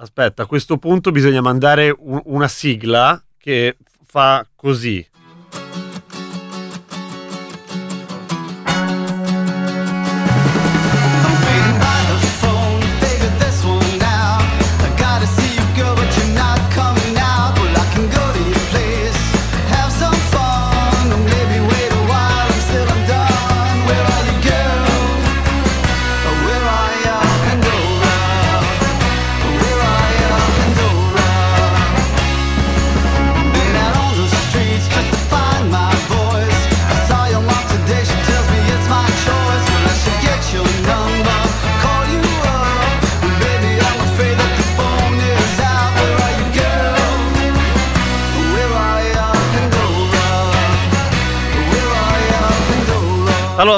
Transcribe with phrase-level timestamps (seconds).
[0.00, 5.06] aspetta, a questo punto bisogna mandare un- una sigla che fa così.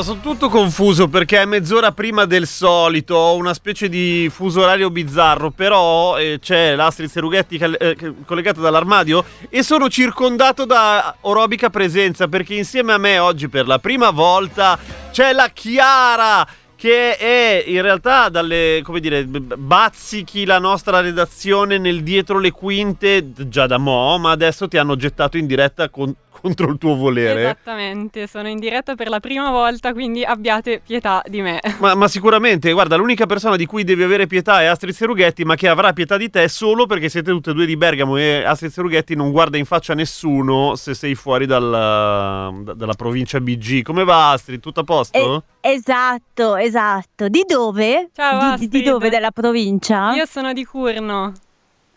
[0.03, 4.89] Sono tutto confuso perché è mezz'ora prima del solito, ho una specie di fuso orario
[4.89, 11.69] bizzarro, però eh, c'è l'Astrid Serughetti cal- eh, collegata dall'armadio e sono circondato da orobica
[11.69, 14.79] presenza perché insieme a me oggi per la prima volta
[15.11, 16.49] c'è la Chiara
[16.81, 23.33] che è in realtà dalle, come dire, bazzichi la nostra redazione nel dietro le quinte
[23.49, 27.41] già da mo', ma adesso ti hanno gettato in diretta con- contro il tuo volere.
[27.43, 31.61] Esattamente, sono in diretta per la prima volta, quindi abbiate pietà di me.
[31.79, 35.55] Ma, ma sicuramente, guarda, l'unica persona di cui devi avere pietà è Astrid Serughetti, ma
[35.55, 38.71] che avrà pietà di te solo perché siete tutte e due di Bergamo e Astrid
[38.71, 43.83] Serughetti non guarda in faccia a nessuno se sei fuori dalla, da- dalla provincia BG.
[43.83, 44.61] Come va Astrid?
[44.61, 45.45] Tutto a posto?
[45.61, 47.29] Esatto, esatto.
[47.29, 48.11] Di dove?
[48.15, 49.11] Ciao, Di- di, dove?
[49.11, 50.13] Della provincia?
[50.15, 51.33] Io sono di Curno.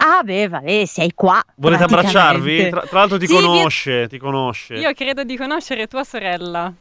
[0.05, 1.41] Ah, beh, vabbè, sei qua.
[1.55, 2.69] Volete abbracciarvi?
[2.69, 4.73] Tra, tra l'altro ti Sì, conosce, ti conosce.
[4.75, 6.71] Io credo di conoscere tua sorella.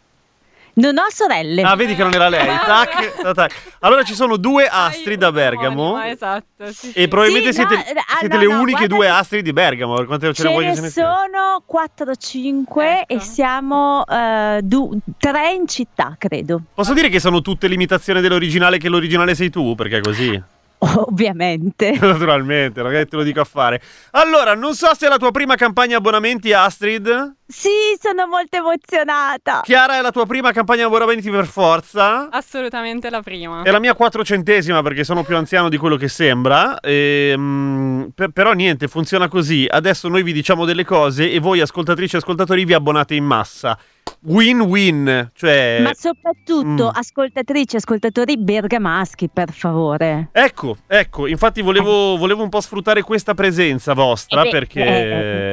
[0.74, 1.60] Non ho sorelle.
[1.62, 2.46] Ah, vedi che non era lei.
[2.46, 3.54] Tac, tac, tac.
[3.80, 6.02] Allora ci sono due Astrid da Bergamo.
[6.02, 6.92] Esatto, sì, sì.
[6.98, 9.44] E probabilmente Sì, no, siete, eh, ah, siete no, le no, uniche due che- Astrid
[9.44, 9.94] di Bergamo.
[9.96, 11.14] per Quante ce ne Ce ce ne ne siano?
[11.30, 13.12] sono 4-5 Ecco.
[13.14, 16.62] e siamo 3 in città, credo.
[16.74, 19.74] Posso dire che sono tutte l'imitazione dell'originale che l'originale sei tu?
[19.74, 20.42] Perché è così.
[21.06, 21.92] Ovviamente.
[22.00, 23.80] Naturalmente, ragazzi, te lo dico a fare.
[24.12, 27.36] Allora, non so se è la tua prima campagna abbonamenti, Astrid.
[27.46, 27.68] Sì,
[28.00, 29.60] sono molto emozionata.
[29.62, 32.28] Chiara è la tua prima campagna abbonamenti per forza.
[32.30, 33.62] Assolutamente la prima.
[33.62, 36.80] È la mia quattrocentesima perché sono più anziano di quello che sembra.
[36.80, 39.66] Ehm, per- però niente, funziona così.
[39.68, 43.78] Adesso noi vi diciamo delle cose e voi, ascoltatrici e ascoltatori, vi abbonate in massa.
[44.24, 45.30] Win-win.
[45.34, 45.80] Cioè.
[45.83, 46.96] Ma soprattutto, Mm.
[46.96, 50.28] ascoltatrici, ascoltatori bergamaschi, per favore.
[50.33, 54.84] Ecco, ecco, infatti volevo, volevo un po' sfruttare questa presenza vostra Eh beh, perché...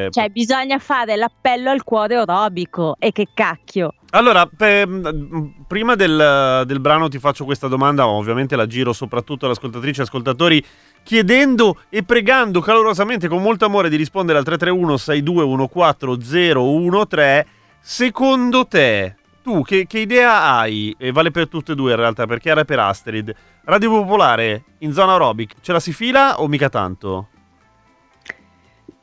[0.05, 2.95] eh, cioè, bisogna fare l'appello al cuore orobico.
[2.99, 3.93] E che cacchio.
[4.11, 8.91] Allora, pe- mh, prima del, del brano ti faccio questa domanda, ma ovviamente la giro
[8.93, 10.63] soprattutto alle ascoltatrici e ascoltatori,
[11.03, 17.57] chiedendo e pregando calorosamente con molto amore di rispondere al 331 6214 013.
[17.81, 20.95] Secondo te, tu che, che idea hai?
[20.97, 23.33] E vale per tutte e due in realtà, per Chiara e per Astrid.
[23.65, 27.27] Radio Popolare in zona aerobic, ce la si fila o mica tanto?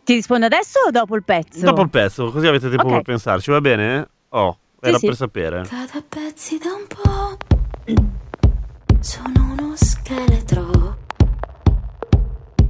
[0.05, 1.65] Ti rispondo adesso o dopo il pezzo?
[1.65, 2.93] Dopo il pezzo, così avete tempo Ok.
[2.93, 4.09] per pensarci, va bene?
[4.31, 5.07] Oh, Sì, era sì.
[5.07, 5.63] per sapere.
[5.63, 7.37] Da pezzi da un po'.
[9.01, 10.97] Sono uno scheletro.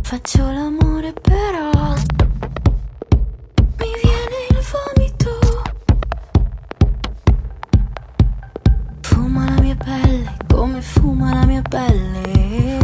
[0.03, 1.71] Faccio l'amore però.
[3.79, 4.96] Mi viene il vomito.
[9.77, 12.79] Pelle come fuma la mia pelle.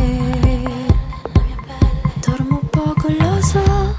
[2.27, 3.99] Dormo poco, lo so.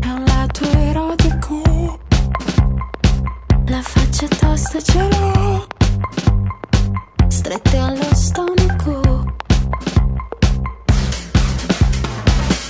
[0.00, 2.00] È un lato erotico.
[3.66, 5.66] La faccia tosta ce l'ho
[7.28, 9.00] Strette allo stomaco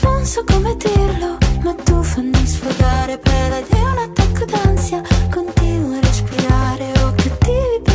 [0.03, 6.01] Non so come dirlo Ma tu fammi sfogare Per di un attacco d'ansia Continuo a
[6.01, 7.92] respirare Ho cattivi pensieri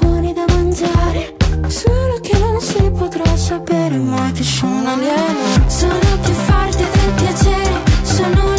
[0.00, 1.36] Buoni da mangiare.
[1.66, 5.40] Solo che non si potrà sapere mai che sono alieno.
[5.66, 8.57] Sono più forte del piacere Sono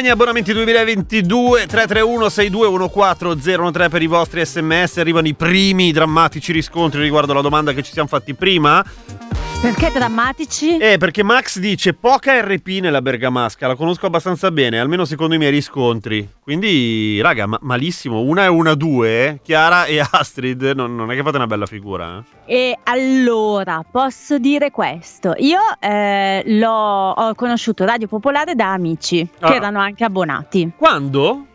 [0.00, 4.96] Campagna abbonamenti 2022 331 6214 013 per i vostri sms.
[4.96, 8.82] Arrivano i primi drammatici riscontri riguardo alla domanda che ci siamo fatti prima.
[9.62, 10.78] Perché drammatici?
[10.78, 15.38] Eh, perché Max dice poca RP nella Bergamasca, la conosco abbastanza bene, almeno secondo i
[15.38, 16.26] miei riscontri.
[16.42, 18.20] Quindi, raga, ma- malissimo.
[18.22, 22.24] Una e una due, Chiara e Astrid, non, non è che fate una bella figura.
[22.46, 22.70] eh?
[22.70, 25.34] E allora, posso dire questo.
[25.36, 29.50] Io eh, l'ho, ho conosciuto Radio Popolare da amici Ah.
[29.50, 30.70] che erano anche abbonati.
[30.74, 31.48] Quando?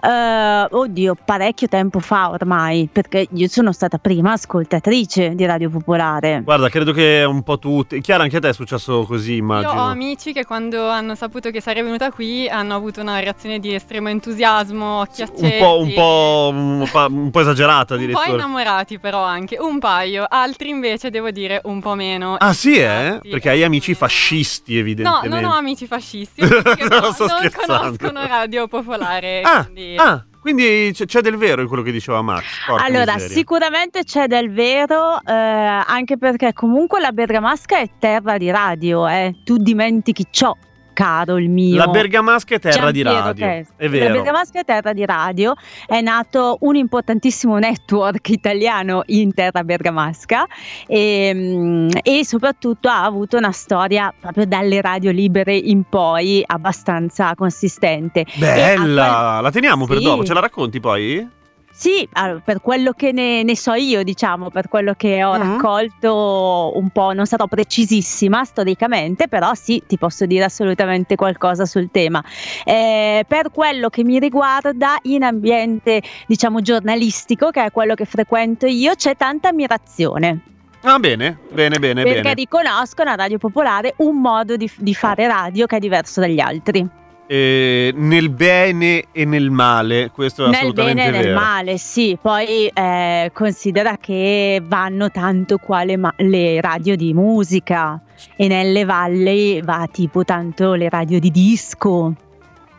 [0.00, 6.42] Eh, oddio, parecchio tempo fa ormai, perché io sono stata prima ascoltatrice di Radio Popolare.
[6.44, 8.00] Guarda, credo che un po' tutti.
[8.00, 9.72] Chiara, anche a te è successo così, Io immagino.
[9.72, 13.74] ho amici che quando hanno saputo che sarei venuta qui hanno avuto una reazione di
[13.74, 15.58] estremo entusiasmo, occhi un accesi.
[15.58, 20.26] po', un po', un po', un po' esagerata Un po' innamorati però anche, un paio,
[20.28, 22.36] altri invece devo dire un po' meno.
[22.38, 23.18] Ah sì, eh?
[23.22, 24.06] Sì, Perché hai amici meno.
[24.06, 25.28] fascisti, No, evidentemente.
[25.28, 27.96] non ho amici fascisti, perché Non no, sto non scherzando.
[27.98, 29.40] conoscono Radio Popolare.
[29.42, 29.96] Ah, quindi...
[29.96, 32.44] ah, quindi c'è, c'è del vero in quello che diceva Max.
[32.66, 33.34] porca Allora, miseria.
[33.36, 39.36] sicuramente c'è del vero, eh, anche perché comunque la Bergamasca è terra di radio, eh.
[39.44, 40.54] tu dimentichi ciò,
[40.94, 41.76] caro il mio.
[41.76, 43.46] La Bergamasca è terra di Giampiero radio.
[43.46, 43.74] Testa.
[43.76, 44.06] È vero.
[44.06, 45.52] La Bergamasca è terra di radio,
[45.86, 50.46] è nato un importantissimo network italiano in terra bergamasca
[50.86, 57.34] e, mm, e soprattutto ha avuto una storia proprio dalle radio libere in poi abbastanza
[57.34, 58.24] consistente.
[58.36, 60.04] Bella, la teniamo per Sì.
[60.04, 61.42] dopo, ce la racconti poi?
[61.76, 65.56] Sì, allora, per quello che ne, ne so io, diciamo, per quello che ho Mhm.
[65.56, 71.90] raccolto un po', non sarò precisissima storicamente, però sì, ti posso dire assolutamente qualcosa sul
[71.90, 72.22] tema.
[72.64, 78.66] Eh, per quello che mi riguarda, in ambiente, diciamo, giornalistico, che è quello che frequento
[78.66, 80.42] io, c'è tanta ammirazione.
[80.82, 82.34] Ah, bene, bene, bene, perché bene.
[82.34, 86.86] riconoscono a Radio Popolare un modo di, di fare radio che è diverso dagli altri.
[87.26, 91.40] Eh, nel bene e nel male, questo è Nel assolutamente bene e nel vero.
[91.40, 92.18] male, sì.
[92.20, 97.98] Poi eh, considera che vanno tanto quale ma- le radio di musica
[98.36, 102.12] e nelle valli va tipo tanto le radio di disco,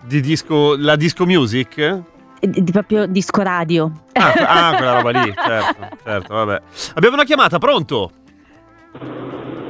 [0.04, 1.78] Di disco, la disco music?
[1.80, 3.92] eh, di, di proprio disco radio.
[4.14, 4.32] Ah,
[4.72, 6.62] ah, quella roba lì, certo, certo, vabbè.
[6.94, 8.12] Abbiamo una chiamata, pronto?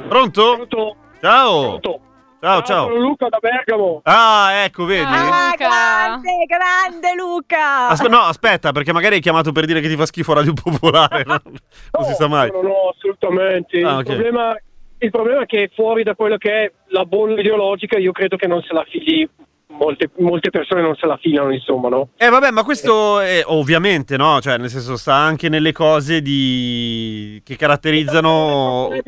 [0.10, 0.54] Pronto?
[0.56, 0.96] Pronto?
[1.22, 1.62] Ciao.
[1.80, 2.00] Pronto?
[2.46, 2.88] Ciao, ciao.
[2.90, 4.02] Sono Luca da Bergamo.
[4.04, 5.02] Ah, ecco, vedi?
[5.04, 5.50] Ah.
[5.50, 5.56] Luca.
[5.58, 7.88] grande, grande Luca!
[7.88, 11.24] Aspe- no, aspetta, perché magari hai chiamato per dire che ti fa schifo Radio Popolare.
[11.26, 11.42] no?
[11.98, 12.52] Non si sa mai.
[12.52, 13.82] No, no, assolutamente.
[13.82, 14.04] Ah, il, ok.
[14.04, 14.56] problema,
[15.00, 18.46] il problema è che fuori da quello che è la bolla ideologica, io credo che
[18.46, 19.28] non se la fili.
[19.68, 22.10] Molte, molte persone non se la filano, insomma, no?
[22.16, 24.40] Eh vabbè, ma questo è ovviamente, no?
[24.40, 27.42] Cioè, nel senso, sta anche nelle cose di...
[27.44, 28.92] che caratterizzano...
[28.92, 29.02] È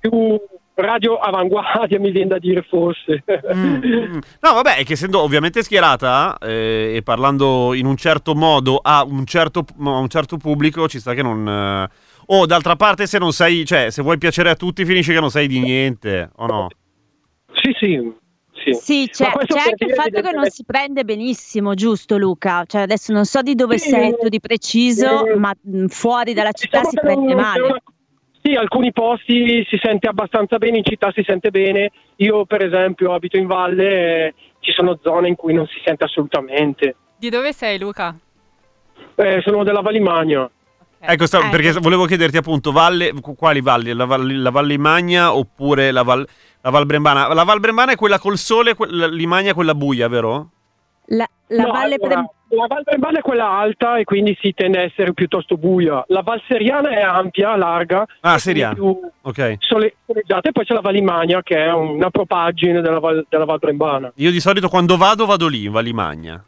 [0.00, 0.38] più
[0.74, 3.22] radio avanguardia, mi viene da dire forse.
[3.54, 4.18] Mm, mm.
[4.40, 9.04] No, vabbè, è che essendo ovviamente schierata eh, e parlando in un certo modo a
[9.04, 11.46] un certo, a un certo pubblico, ci sta che non...
[11.48, 11.88] eh,
[12.26, 15.30] O d'altra parte, se non sai, cioè, se vuoi piacere a tutti, finisce che non
[15.30, 16.68] sai di niente, o no?
[17.52, 18.12] sì, sì,
[18.52, 18.72] sì.
[18.72, 22.64] Sì, c'è, c'è anche il fatto che non si prende benissimo, giusto Luca?
[22.66, 26.32] Cioè adesso non so di dove Sì, sei tu di preciso, eh, ma mh, fuori
[26.32, 27.82] dalla città Diciamo si prende non- male.
[28.46, 31.90] Sì, alcuni posti si sente abbastanza bene, in città si sente bene.
[32.16, 36.04] Io, per esempio, abito in valle, eh, ci sono zone in cui non si sente
[36.04, 36.94] assolutamente.
[37.16, 38.14] Di dove sei Luca?
[39.14, 40.46] Eh, sono della Valimagna.
[41.00, 41.48] Ecco, sta- Ecco.
[41.56, 43.94] perché volevo chiederti appunto, valle, qu- quali valli?
[43.94, 46.26] La, Val- la Valle Imagna oppure la Val,
[46.60, 47.32] la Val Brembana?
[47.32, 50.50] La Val Brembana è quella col sole, que- la- l'Imagna è quella buia, vero?
[51.06, 54.52] La, la No, Valle allora, Pre- la Val Brembana è quella alta e quindi si
[54.54, 56.04] tende a essere piuttosto buia.
[56.08, 58.06] La Val Seriana è ampia, larga.
[58.20, 58.76] Ah, Seriana.
[59.22, 59.56] Ok.
[59.58, 60.48] sole- soleggiata.
[60.48, 64.12] E poi c'è la Valimagna che è una propaggine della Val, della Val Brembana.
[64.16, 66.42] Io di solito quando vado vado lì, in Val Imagna.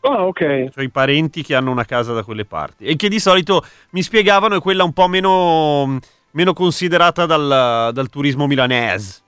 [0.00, 0.68] Ah, ok.
[0.76, 4.02] Ho i parenti che hanno una casa da quelle parti e che di solito mi
[4.02, 5.98] spiegavano è quella un po' meno,
[6.32, 9.22] meno considerata dal, dal turismo milanese.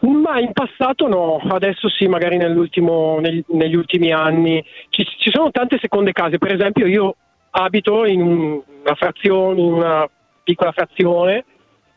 [0.00, 4.64] Ma in passato no, adesso sì, magari nell'ultimo, neg- negli ultimi anni.
[4.88, 7.16] Ci, ci sono tante seconde case, per esempio io
[7.50, 10.08] abito in un- una frazione, in una
[10.42, 11.44] piccola frazione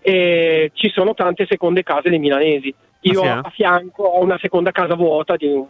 [0.02, 2.74] e ci sono tante seconde case dei milanesi.
[3.02, 3.40] Io Ah, sì, eh?
[3.42, 5.64] a fianco ho una seconda casa vuota di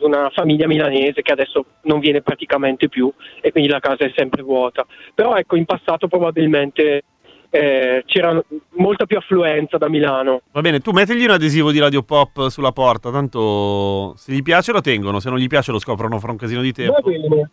[0.00, 4.42] una famiglia milanese che adesso non viene praticamente più e quindi la casa è sempre
[4.42, 4.84] vuota.
[5.14, 7.02] Però ecco, in passato probabilmente
[7.50, 8.42] eh, c'era
[8.76, 10.42] molta più affluenza da Milano.
[10.52, 14.72] Va bene, tu mettigli un adesivo di Radio Pop sulla porta, tanto se gli piace
[14.72, 16.92] lo tengono, se non gli piace lo scoprono fra un casino di tempo.
[17.00, 17.50] Va bene,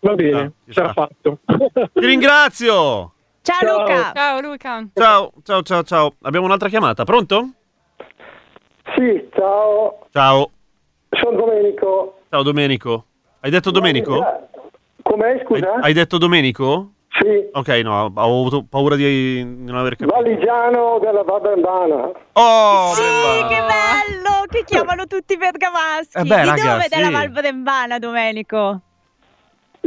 [0.00, 1.08] va bene, Ah, sarà sta.
[1.08, 1.38] fatto.
[1.92, 3.12] Ti ringrazio!
[3.42, 3.78] Ciao, Ciao.
[3.80, 4.12] Luca!
[4.14, 4.86] Ciao Luca.
[4.94, 6.14] Ciao, ciao, ciao, ciao.
[6.22, 7.48] Abbiamo un'altra chiamata, pronto?
[8.96, 10.06] Sì, ciao.
[10.12, 10.50] Ciao.
[11.10, 12.18] Sono Domenico.
[12.30, 13.04] Ciao Domenico.
[13.40, 14.24] Hai detto Domenico?
[15.02, 15.74] Com'è, Hai, scusa?
[15.80, 16.92] hai detto Domenico?
[17.20, 20.16] Sì, Ok, no, ho avuto paura di non aver capito.
[20.16, 22.10] Valigiano della Valbrembana.
[22.32, 23.48] Oh, Sì, Brembana.
[23.48, 24.30] che bello!
[24.48, 26.16] Che chiamano tutti i bergamaschi.
[26.18, 27.12] Eh beh, Di raga, dove della sì.
[27.12, 28.80] Val Brembana, Domenico?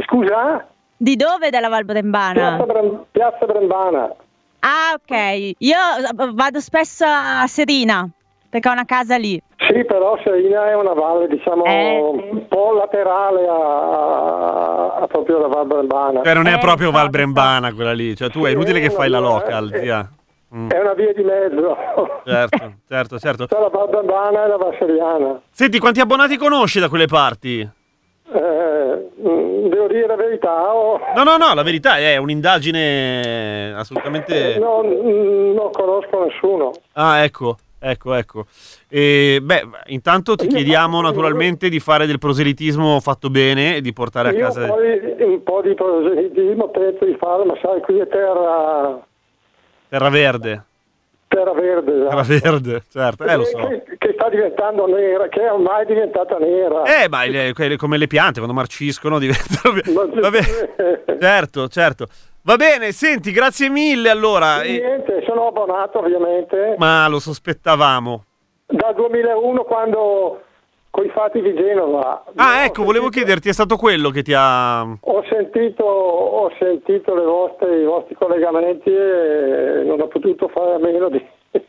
[0.04, 0.66] Scusa?
[0.96, 2.64] Di dove della Val Piazza, Brembana?
[2.64, 4.14] Brem- Piazza Brembana.
[4.60, 5.52] Ah, ok.
[5.58, 8.08] Io eh, vado spesso a Serina,
[8.56, 9.40] perché ho una casa lì.
[9.68, 12.28] Sì, però Serina è una valle, diciamo, Eh, sì.
[12.30, 16.22] un po' laterale a, a proprio la Val Brembana.
[16.22, 18.14] Cioè, non è Eh, proprio Val Brembana quella lì.
[18.16, 20.08] Cioè, tu è inutile che fai la local, Eh, zia.
[20.54, 21.76] Mm, È una via di mezzo.
[22.24, 23.46] certo, certo, certo.
[23.46, 25.40] Tra la Val Brembana e la Vasseriana.
[25.50, 27.60] Senti, quanti abbonati conosci da quelle parti?
[27.60, 30.98] Eh, mm, devo dire la verità, o...
[31.14, 34.54] No, no, no, la verità è un'indagine assolutamente...
[34.54, 36.70] Eh, no, mm, non conosco nessuno.
[36.94, 38.46] Ah, ecco, ecco, ecco.
[38.88, 44.28] E, beh, intanto ti chiediamo naturalmente di fare del proselitismo fatto bene e di portare
[44.28, 44.66] a Io casa...
[44.66, 49.04] poi un po' di proselitismo penso di fare, ma sai, qui è terra,
[49.88, 50.64] Terra Verde.
[51.28, 51.92] terra verde.
[51.92, 52.48] Terra esatto.
[52.48, 53.58] Verde, certo, eh lo so.
[53.58, 56.82] Che, che sta diventando nera, che è ormai diventata nera.
[56.84, 59.74] Eh, ma le- come le piante quando marciscono diventano...
[60.20, 60.40] Vabbè,
[61.20, 62.06] certo, certo.
[62.46, 64.60] Va bene, senti, grazie mille allora.
[64.62, 68.24] Niente, sono abbonato ovviamente Ma lo sospettavamo.
[68.66, 70.42] dal 2001 quando
[70.90, 72.24] con i fatti di Genova.
[72.36, 74.80] Ah, ecco, volevo sentito- chiederti, è stato quello che ti ha...
[74.82, 80.78] Ho sentito, ho sentito le vostre- i vostri collegamenti e non ho potuto fare a
[80.78, 81.20] meno di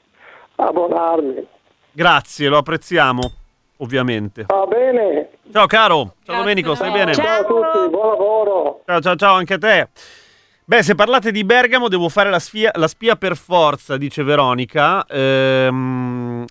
[0.58, 1.48] abbonarmi.
[1.92, 3.20] Grazie, lo apprezziamo,
[3.78, 4.46] ovviamente.
[4.48, 5.30] Va bene.
[5.52, 6.42] Ciao caro, ciao Grazie.
[6.44, 7.14] Domenico, stai bene?
[7.16, 8.82] Ciao a tutti, buon lavoro.
[8.86, 9.88] Ciao, ciao, ciao, anche a te.
[10.70, 15.06] Beh, se parlate di Bergamo, devo fare la, sfia- la spia per forza, dice Veronica.
[15.06, 16.44] Ehm,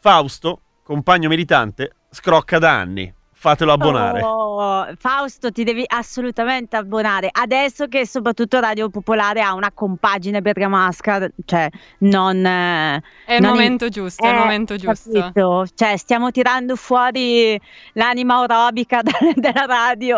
[0.00, 3.14] Fausto, compagno militante, scrocca da anni.
[3.32, 4.22] Fatelo abbonare.
[4.22, 7.28] Oh, Fausto, ti devi assolutamente abbonare.
[7.30, 11.68] Adesso che soprattutto Radio Popolare ha una compagine bergamasca, cioè
[11.98, 12.44] non...
[12.44, 15.10] eh, È il non in- momento giusto, è il eh, momento giusto.
[15.12, 15.66] capito?
[15.74, 17.60] Cioè, stiamo tirando fuori
[17.92, 20.16] l'anima aerobica da- della radio.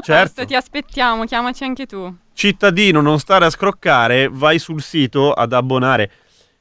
[0.00, 0.12] Certo.
[0.12, 2.14] Fausto, ti aspettiamo, chiamaci anche tu.
[2.34, 6.10] Cittadino, non stare a scroccare, vai sul sito ad abbonare.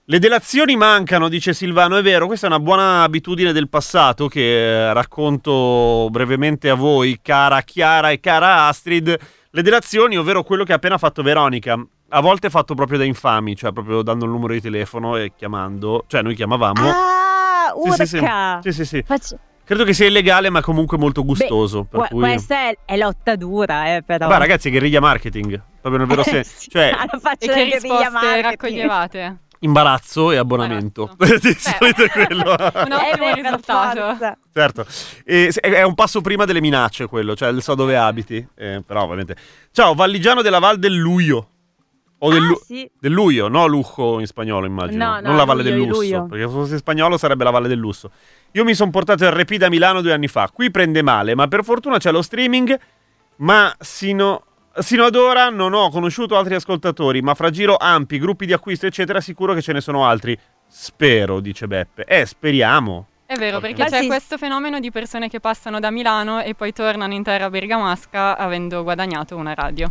[0.06, 4.90] Le delazioni mancano, dice Silvano, è vero, questa è una buona abitudine del passato che
[4.90, 9.18] eh, racconto brevemente a voi, cara Chiara e cara Astrid.
[9.52, 13.56] Le delazioni, ovvero quello che ha appena fatto Veronica, a volte fatto proprio da infami,
[13.56, 16.90] cioè proprio dando il numero di telefono e chiamando, cioè noi chiamavamo.
[16.90, 18.18] ah, Sì, sì, sì.
[18.18, 18.60] urca!
[18.62, 19.04] Sì, sì, sì.
[19.06, 21.84] Faccio- Credo che sia illegale, ma comunque molto gustoso.
[21.86, 22.20] per Que- cui...
[22.20, 24.28] Questa è, è lotta dura, eh, però.
[24.28, 26.52] Beh, ragazzi, guerriglia marketing, proprio nel vero Eh, senso.
[26.58, 28.44] sì, Cioè, alla faccia E che guerriglia risposte marketing.
[28.44, 29.38] raccoglievate?
[29.64, 31.16] imbarazzo e abbonamento.
[31.18, 32.50] Di solito è quello.
[32.58, 34.18] Un ottimo beh, risultato.
[34.52, 34.86] certo.
[35.24, 38.44] E è un passo prima delle minacce quello, cioè so dove abiti.
[38.56, 39.36] eh, però ovviamente.
[39.72, 41.46] Ciao, Valligiano della Val del Luio.
[42.24, 42.90] O del, Ah, Lu- sì.
[43.00, 45.04] del Luio, no Lujo in spagnolo immagino.
[45.06, 46.26] No, no, non la Valle Luio, del Lusso.
[46.28, 48.10] Perché se fosse in spagnolo sarebbe la Valle del Lusso.
[48.54, 50.50] Io mi sono portato il RP da Milano due anni fa.
[50.54, 52.78] Qui prende male, ma per fortuna c'è lo streaming.
[53.38, 54.44] Ma sino,
[54.80, 57.22] sino ad ora non ho conosciuto altri ascoltatori.
[57.22, 60.38] Ma fra giro ampi, gruppi di acquisto, eccetera, sicuro che ce ne sono altri.
[60.68, 62.04] Spero, dice Beppe.
[62.04, 63.08] Eh, speriamo.
[63.32, 67.14] È vero, perché c'è questo fenomeno di persone che passano da Milano e poi tornano
[67.14, 69.90] in terra bergamasca avendo guadagnato una radio.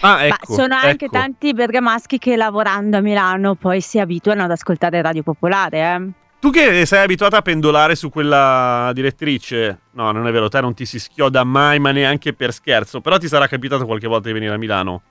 [0.00, 0.36] Ah, ecco.
[0.48, 1.16] Ma sono anche ecco.
[1.16, 6.10] tanti bergamaschi che lavorando a Milano poi si abituano ad ascoltare Radio Popolare, eh.
[6.40, 10.72] Tu che sei abituata a pendolare su quella direttrice, no, non è vero, te non
[10.72, 13.02] ti si schioda mai, ma neanche per scherzo.
[13.02, 15.02] Però ti sarà capitato qualche volta di venire a Milano.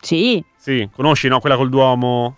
[0.00, 1.38] Sì, Sì, conosci, no?
[1.40, 2.36] Quella col Duomo.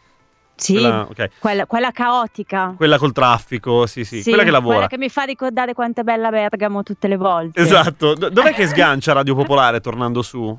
[0.57, 0.73] sì.
[0.73, 1.29] Quella, ok.
[1.39, 2.75] Quella, quella caotica.
[2.77, 4.23] Quella col traffico, sì, sì.
[4.23, 4.75] Sì, Quella che lavora.
[4.75, 7.61] Quella che mi fa ricordare quanto è bella Bergamo tutte le volte.
[7.61, 8.15] Esatto.
[8.15, 10.59] Do- dov'è che sgancia Radio Popolare tornando su?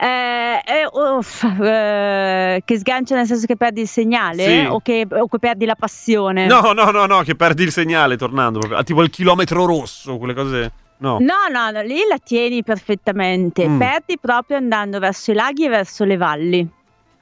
[0.00, 4.66] Eh, eh, uff, eh, che sgancia nel senso che perdi il segnale Sì.
[4.68, 6.46] o, che, o che perdi la passione?
[6.46, 8.60] No, no, no, no, che perdi il segnale tornando.
[8.60, 8.82] proprio.
[8.84, 10.72] Tipo il chilometro rosso, quelle cose.
[10.98, 11.18] No.
[11.20, 13.66] No, no, no, lì la tieni perfettamente.
[13.68, 13.78] Mm.
[13.78, 16.68] Perdi proprio andando verso i laghi e verso le valli.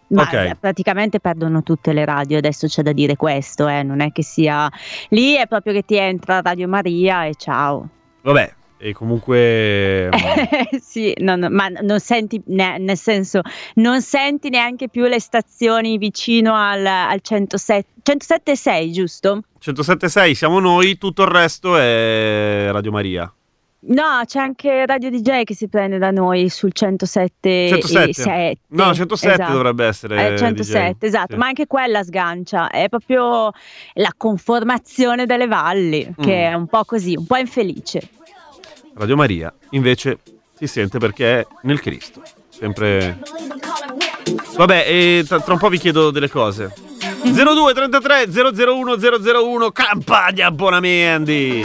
[0.09, 0.33] Ma Ok.
[0.35, 4.23] eh, praticamente perdono tutte le radio, adesso c'è da dire questo, eh, non è che
[4.23, 4.71] sia...
[5.09, 7.88] Lì è proprio che ti entra Radio Maria e ciao.
[8.23, 10.09] Vabbè, e comunque...
[10.80, 13.40] sì, non- ma non senti, ne- nel senso,
[13.75, 19.42] non senti neanche più le stazioni vicino al, al 107, 107.6, giusto?
[19.64, 23.30] 107.6 siamo noi, tutto il resto è Radio Maria.
[23.88, 28.09] No, c'è anche Radio DJ che si prende da noi sul 107 107?
[28.11, 28.59] e 7.
[28.68, 29.52] No, 107 esatto.
[29.52, 30.33] dovrebbe essere.
[30.35, 31.04] Eh, 107, DJ.
[31.06, 31.38] esatto, Sì.
[31.38, 33.52] ma anche quella sgancia, è proprio
[33.95, 36.50] la conformazione delle valli, che Mm.
[36.50, 38.09] è un po' così, un po' infelice.
[38.99, 40.19] Radio Maria invece
[40.59, 42.23] si sente perché è nel Cristo.
[42.49, 43.19] Sempre.
[44.57, 46.73] Vabbè, e tra, tra un po' vi chiedo delle cose.
[47.23, 51.65] 02 33 001 001 campagna abbonamenti.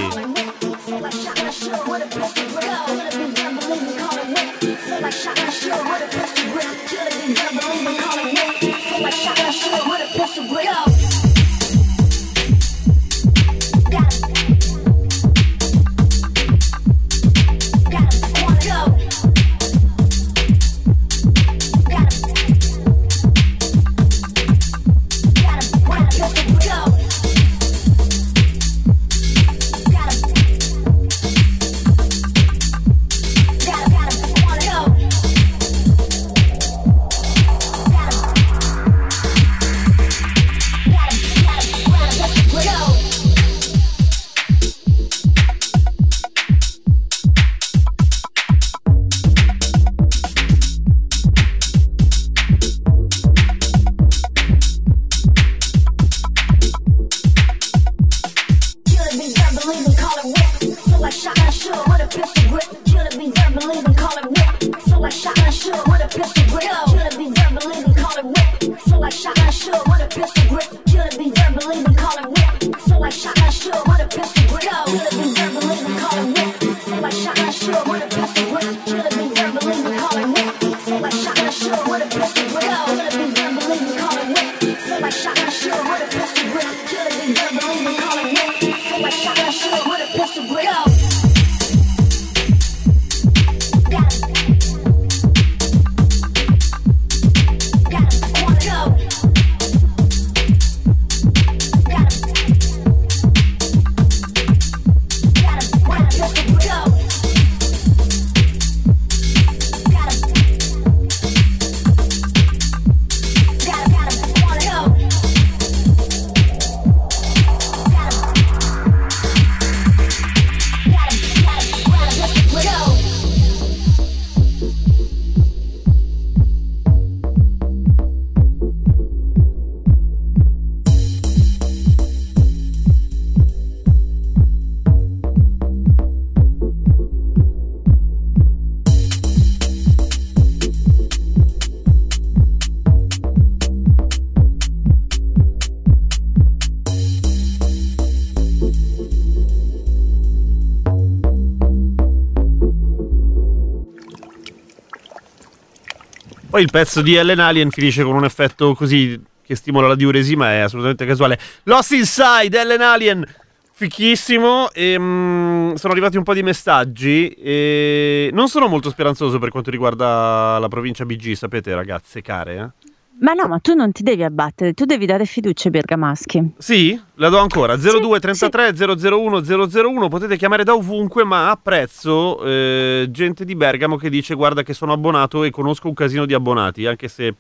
[156.62, 160.36] Poi il pezzo di Ellen Alien finisce con un effetto così che stimola la diuresi,
[160.36, 161.40] ma è assolutamente casuale.
[161.64, 163.26] Lost Inside, Ellen Alien,
[163.74, 164.70] fichissimo.
[164.72, 167.30] E, mm, sono arrivati un po' di messaggi.
[167.30, 172.56] E non sono molto speranzoso per quanto riguarda la provincia BG, sapete, ragazze care.
[172.56, 172.91] eh?
[173.22, 176.54] Ma no, ma tu non ti devi abbattere, tu devi dare fiducia ai bergamaschi.
[176.58, 177.76] Sì, la do ancora.
[177.78, 180.08] 0233 001 001.
[180.08, 184.94] Potete chiamare da ovunque, ma apprezzo eh, gente di Bergamo che dice: Guarda, che sono
[184.94, 187.36] abbonato e conosco un casino di abbonati, anche se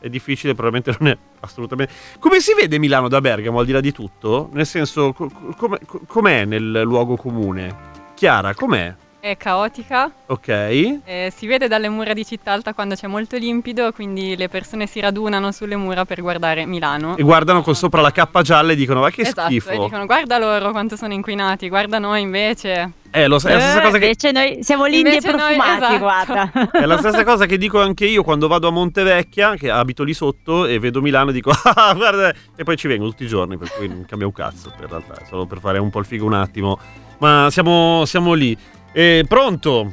[0.00, 1.92] è difficile, probabilmente non è assolutamente.
[2.18, 4.48] Come si vede Milano da Bergamo, al di là di tutto?
[4.52, 7.92] Nel senso, co- co- com'è, co- com'è nel luogo comune?
[8.14, 8.94] Chiara, com'è?
[9.24, 10.48] È caotica, Ok.
[10.48, 14.86] eh, si vede dalle mura di città alta quando c'è molto limpido, quindi le persone
[14.86, 17.16] si radunano sulle mura per guardare Milano.
[17.16, 19.70] E guardano con sopra la cappa gialla e dicono: Ma che esatto, schifo.
[19.70, 22.92] e dicono guarda loro quanto sono inquinati, guarda noi invece.
[23.10, 24.04] Eh, lo, è la stessa Eh, cosa che.
[24.04, 25.98] Invece noi siamo lì e Invece noi- profumati, esatto.
[25.98, 26.50] guarda.
[26.82, 30.12] È la stessa cosa che dico anche io quando vado a Montevecchia, che abito lì
[30.12, 33.56] sotto, e vedo Milano e dico, ah, guarda, e poi ci vengo tutti i giorni,
[33.56, 36.04] per cui non cambia un cazzo, in realtà, è solo per fare un po' il
[36.04, 36.78] figo un attimo.
[37.20, 38.54] Ma siamo, siamo lì.
[38.96, 39.92] Eh, pronto?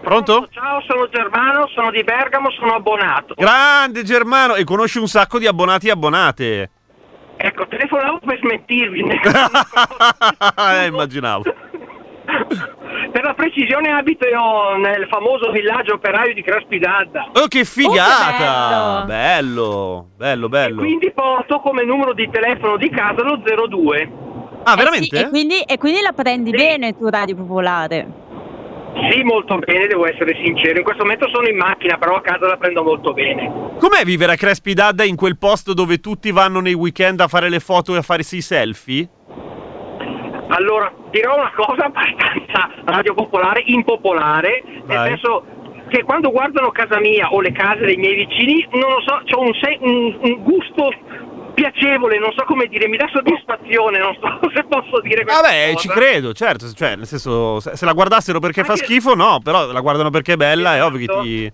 [0.00, 0.48] Pronto?
[0.50, 3.34] Ciao, sono Germano, sono di Bergamo, sono abbonato.
[3.36, 4.56] Grande Germano!
[4.56, 6.70] E conosci un sacco di abbonati e abbonate.
[7.36, 9.04] Ecco, telefonavo per smentirvi.
[10.74, 11.42] eh, immaginavo.
[13.12, 17.30] per la precisione abito io nel famoso villaggio operaio di Craspidadda.
[17.34, 19.04] Oh, che figata!
[19.06, 19.06] bello.
[19.06, 20.80] bello, bello, bello.
[20.82, 24.31] Quindi porto come numero di telefono di casa lo 02.
[24.64, 25.16] Ah, Eh veramente?
[25.16, 26.56] sì, e, quindi, e quindi la prendi Sì.
[26.56, 28.20] bene tu, Radio Popolare.
[29.10, 30.76] Sì, molto bene, devo essere sincero.
[30.78, 33.50] In questo momento sono in macchina, però a casa la prendo molto bene.
[33.78, 37.48] Com'è vivere a Crespi Dadda in quel posto dove tutti vanno nei weekend a fare
[37.48, 39.08] le foto e a farsi i selfie?
[40.48, 44.96] Allora, dirò una cosa abbastanza Radio Popolare impopolare, Vai.
[44.98, 45.44] nel senso
[45.88, 49.40] che quando guardano casa mia o le case dei miei vicini, non lo so, ho
[49.40, 50.92] un, se- un- un gusto
[51.52, 55.72] piacevole, non so come dire, mi dà soddisfazione, non so se posso dire questa Vabbè,
[55.72, 55.78] cosa.
[55.78, 56.72] ci credo, certo.
[56.72, 60.34] Cioè, nel senso, se, la guardassero perché fa Anche- schifo, no, però la guardano perché
[60.34, 61.22] è bella, è ovvio che Esatto.
[61.22, 61.52] ti.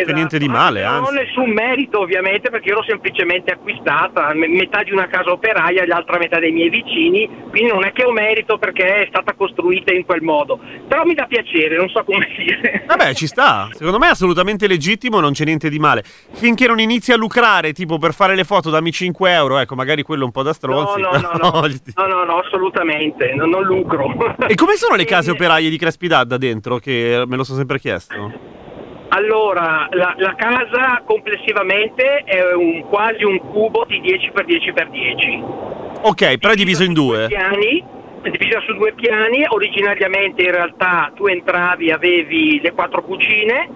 [0.00, 1.14] Esatto, niente di anche male, se Non ho anzi.
[1.14, 5.86] nessun merito ovviamente perché io l'ho semplicemente acquistata, me- metà di una casa operaia e
[5.86, 9.92] l'altra metà dei miei vicini, quindi non è che ho merito perché è stata costruita
[9.92, 12.84] in quel modo, però mi dà piacere, non so come dire.
[12.86, 13.68] Vabbè, ci sta.
[13.72, 16.02] Secondo me è assolutamente legittimo, non c'è niente di male.
[16.02, 20.02] Finché non inizi a lucrare, tipo per fare le foto dammi 5 euro, ecco, magari
[20.02, 21.00] quello un po' da No, stronzi.
[21.00, 24.34] no, no, però- no, no, no, no, assolutamente, non, non lucro.
[24.46, 26.78] E come sono le case operaie di Crespidadda dentro?
[26.78, 28.64] Che me lo sono sempre chiesto.
[29.08, 36.00] Allora, la, la casa complessivamente è un- quasi un cubo di 10x10x10.
[36.02, 37.26] Ok, però è diviso in due.
[37.28, 37.84] piani,
[38.22, 43.68] divisa su due piani, originariamente in realtà tu entravi, avevi le quattro cucine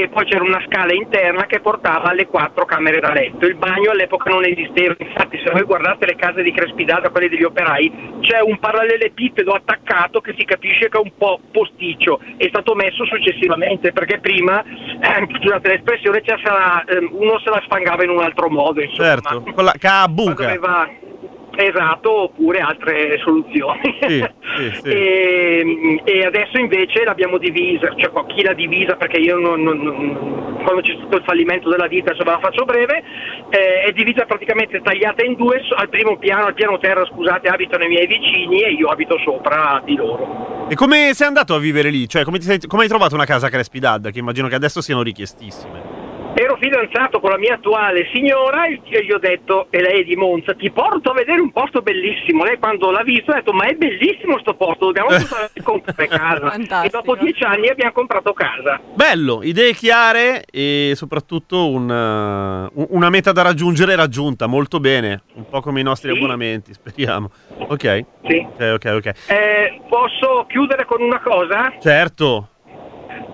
[0.00, 3.44] e poi c'era una scala interna che portava alle quattro camere da letto.
[3.44, 7.42] Il bagno all'epoca non esisteva, infatti se voi guardate le case di Crespidata, quelle degli
[7.42, 12.74] operai, c'è un parallelepipedo attaccato che si capisce che è un po' posticcio, è stato
[12.74, 18.48] messo successivamente perché prima, eh, scusate l'espressione, ehm, uno se la sfangava in un altro
[18.48, 18.80] modo.
[18.80, 19.08] Insomma.
[19.08, 21.11] Certo, con la ca Quando buca.
[21.54, 23.80] Esatto, oppure altre soluzioni.
[24.00, 24.24] Sì,
[24.56, 24.90] sì, sì.
[25.02, 30.60] E, e adesso invece l'abbiamo divisa, cioè chi l'ha divisa perché io non, non- non-
[30.64, 33.02] quando c'è stato il fallimento della ditta, insomma la faccio breve,
[33.50, 37.84] eh, è divisa praticamente tagliata in due, al primo piano, al piano terra scusate, abitano
[37.84, 40.66] i miei vicini e io abito sopra di loro.
[40.68, 42.08] E come sei andato a vivere lì?
[42.08, 44.10] Cioè, come, ti sei- come hai trovato una casa a Crespidadda?
[44.10, 45.91] Che immagino che adesso siano richiestissime.
[46.34, 50.16] Ero fidanzato con la mia attuale signora e gli ho detto, e lei è di
[50.16, 52.44] Monza, ti porto a vedere un posto bellissimo.
[52.44, 56.50] Lei quando l'ha visto ha detto, ma è bellissimo sto posto, dobbiamo assolutamente comprare casa.
[56.50, 56.84] Fantastico.
[56.84, 58.80] E dopo dieci anni abbiamo comprato casa.
[58.94, 65.22] Bello, idee chiare e soprattutto un, uh, un- una meta da raggiungere raggiunta, molto bene.
[65.34, 66.16] Un po' come i nostri Sì.
[66.16, 67.30] abbonamenti, speriamo.
[67.68, 68.46] Ok, Sì.
[68.54, 69.12] ok, ok, ok.
[69.28, 71.74] Eh, posso chiudere con una cosa?
[71.78, 72.48] Certo,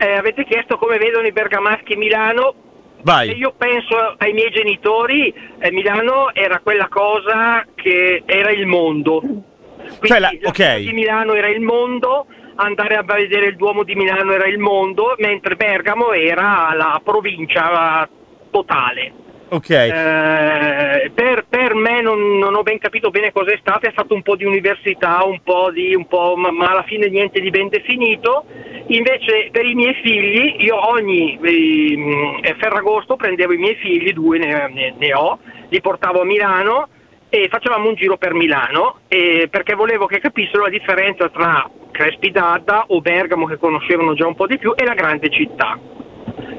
[0.01, 2.55] Eh, avete chiesto come vedono i bergamaschi Milano.
[3.03, 3.37] Vai.
[3.37, 9.21] io penso ai miei genitori, eh, Milano era quella cosa che era il mondo.
[9.21, 13.95] Quindi Cioè, la- città di Milano era il mondo, andare a vedere il Duomo di
[13.95, 18.07] Milano era il mondo, mentre Bergamo era la provincia
[18.51, 19.13] totale.
[19.51, 24.13] Ok, Eh, per, per me non, non ho ben capito bene cos'è stato, è stato
[24.13, 27.49] un po' di università, un po' di, un po', ma, ma alla fine niente di
[27.49, 28.45] ben definito.
[28.91, 34.71] Invece per i miei figli, io ogni eh, Ferragosto prendevo i miei figli, due ne,
[34.73, 36.89] ne- ne ho, li portavo a Milano
[37.29, 42.31] e facevamo un giro per Milano eh, perché volevo che capissero la differenza tra Crespi
[42.31, 45.79] d'Adda o Bergamo che conoscevano già un po' di più e la grande città.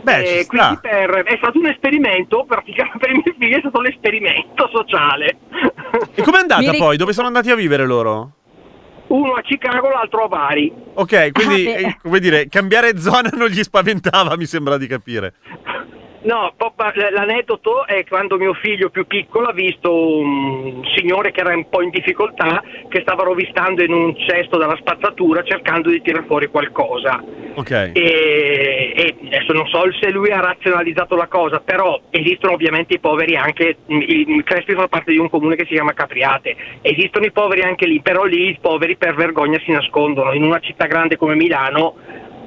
[0.03, 3.81] beh, Eh, quindi per- è stato un esperimento, praticamente per i miei figli è stato
[3.81, 5.37] l'esperimento sociale.
[6.13, 6.95] E com'è andata Mi poi?
[6.97, 8.33] Dove sono andati a vivere loro?
[9.09, 10.71] Uno a Chicago, l'altro a Bari.
[10.93, 15.33] Ok, quindi, Ah, eh, come dire, cambiare zona non gli spaventava, mi sembra di capire.
[16.21, 16.53] No,
[17.11, 21.81] l'aneddoto è quando mio figlio più piccolo ha visto un signore che era un po'
[21.81, 27.23] in difficoltà, che stava rovistando in un cesto dalla spazzatura cercando di tirar fuori qualcosa.
[27.55, 27.71] Ok.
[27.71, 32.99] E, e adesso non so se lui ha razionalizzato la cosa, però esistono ovviamente i
[32.99, 37.31] poveri anche, il Crespi fa parte di un comune che si chiama Capriate, esistono i
[37.31, 41.15] poveri anche lì, però lì i poveri per vergogna si nascondono, in una città grande
[41.15, 41.95] come Milano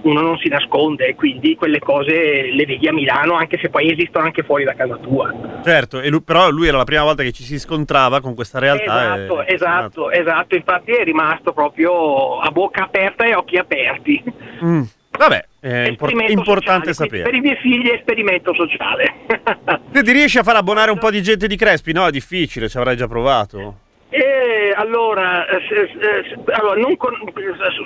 [0.03, 3.91] uno non si nasconde e quindi quelle cose le vedi a Milano anche se poi
[3.91, 5.33] esistono anche fuori da casa tua.
[5.65, 8.59] Certo, e lui- però lui era la prima volta che ci si scontrava con questa
[8.59, 9.15] realtà.
[9.17, 14.23] Esatto, e- esatto, esatto, infatti è rimasto proprio a bocca aperta e occhi aperti.
[14.65, 14.83] Mm,
[15.19, 17.23] Vabbè, è impor- importante sapere.
[17.25, 19.15] Per i miei figli è esperimento sociale.
[19.93, 21.93] Te ti riesci a far abbonare un po' di gente di Crespi?
[21.93, 23.81] No, è difficile, ci avrai già provato.
[24.15, 27.17] E allora, eh, se- se- allora, non con-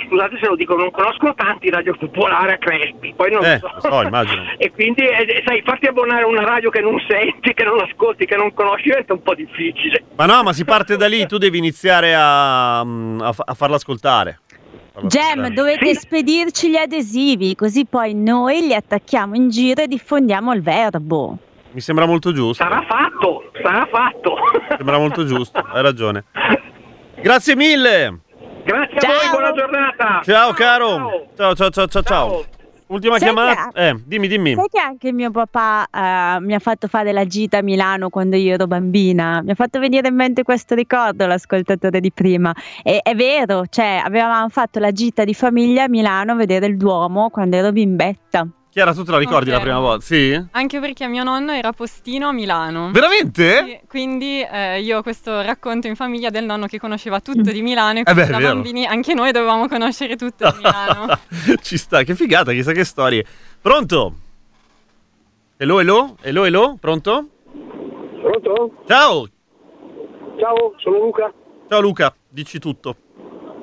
[0.09, 3.71] scusate se lo dico, non conoscono tanti radio popolare a Crespi, poi non Eh, so.
[3.73, 4.43] lo so, immagino.
[4.59, 8.27] E quindi, eh, sai, farti abbonare a una radio che non senti, che non ascolti,
[8.27, 10.03] che non conosci, diventa un po' difficile.
[10.17, 13.77] Ma no, ma si parte da lì, tu devi iniziare a, mm, a a farla
[13.77, 14.41] ascoltare.
[15.03, 16.01] Gem, dovete Sì.
[16.01, 21.37] spedirci gli adesivi, così poi noi li attacchiamo in giro e diffondiamo il verbo.
[21.73, 22.63] Mi sembra molto giusto.
[22.63, 24.35] Sarà fatto, sarà fatto.
[24.77, 26.25] Sembra molto giusto, hai ragione.
[27.21, 28.21] Grazie mille.
[28.65, 29.13] Grazie a Ciao.
[29.13, 30.21] voi, buona giornata.
[30.25, 31.29] Ciao caro.
[31.37, 32.45] Ciao ciao ciao ciao ciao.
[32.89, 33.71] Ultima Sai chiamata.
[33.73, 34.55] che- Eh, dimmi, dimmi.
[34.55, 38.37] Sai che anche mio papà eh, mi ha fatto fare la gita a Milano quando
[38.37, 39.43] io ero bambina?
[39.43, 42.55] Mi ha fatto venire in mente questo ricordo l'ascoltatore di prima.
[42.85, 46.77] E è vero, cioè avevamo fatto la gita di famiglia a Milano a vedere il
[46.77, 48.47] Duomo quando ero bimbetta.
[48.77, 50.05] Chiara, tu te la ricordi la prima volta?
[50.05, 50.39] Sì?
[50.51, 52.91] Anche perché mio nonno era postino a Milano.
[52.91, 53.65] Veramente?
[53.65, 57.63] Sì, quindi eh, io ho questo racconto in famiglia del nonno che conosceva tutto di
[57.63, 58.53] Milano e Eh beh, da vero.
[58.53, 61.19] bambini anche noi dovevamo conoscere tutto di Milano.
[61.63, 63.25] Ci sta, che figata, chissà che storie.
[63.63, 64.13] Pronto?
[65.57, 66.17] Hello, hello?
[66.21, 66.77] Hello, hello?
[66.79, 67.29] Pronto?
[68.21, 68.73] Pronto?
[68.87, 69.27] Ciao!
[70.39, 71.33] Ciao, sono Luca.
[71.67, 72.95] Ciao Luca, dici tutto.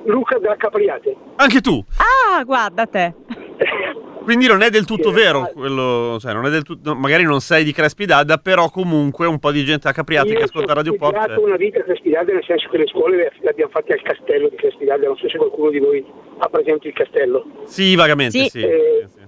[0.06, 1.16] Luca da Capriate.
[1.36, 1.86] Anche tu!
[1.98, 3.14] Ah, guarda te.
[4.24, 7.64] Quindi non è del tutto vero quello, cioè non è del tutto, magari non sei
[7.64, 10.76] di Crespi d'Adda, però comunque un po' di gente a Capriate che Io ascolta ho
[10.76, 11.10] Radio Pop.
[11.14, 11.46] studiato c'è.
[11.48, 14.56] una vita a Crespidade nel senso che le scuole le, abbiamo fatte al castello di
[14.56, 16.06] Crespidade, non so se qualcuno di voi
[16.38, 17.46] ha presente il castello.
[17.66, 18.50] Sì, vagamente, Sì.
[18.50, 18.62] sì.
[18.62, 19.22] Eh, Sì, sì.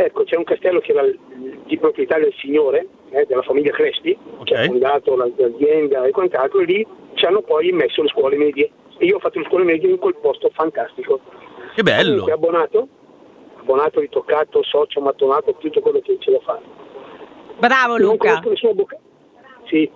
[0.00, 1.02] Ecco, c'è un castello che era
[1.66, 4.60] di proprietà del signore, eh, della famiglia Crespi, che Ok.
[4.60, 8.70] ha fondato la- l'azienda e quant'altro, e lì ci hanno poi messo le scuole medie.
[8.98, 11.20] E io ho fatto le scuole medie in quel posto fantastico.
[11.74, 12.10] Che bello!
[12.22, 12.88] Comunque abbonato,
[13.68, 16.62] abbonato, ritoccato, socio, mattonato, tutto quello che c'è da fare.
[17.58, 18.28] Bravo Non Luca.
[18.28, 19.02] conosco nessuno avvocato.
[19.66, 19.90] Sì.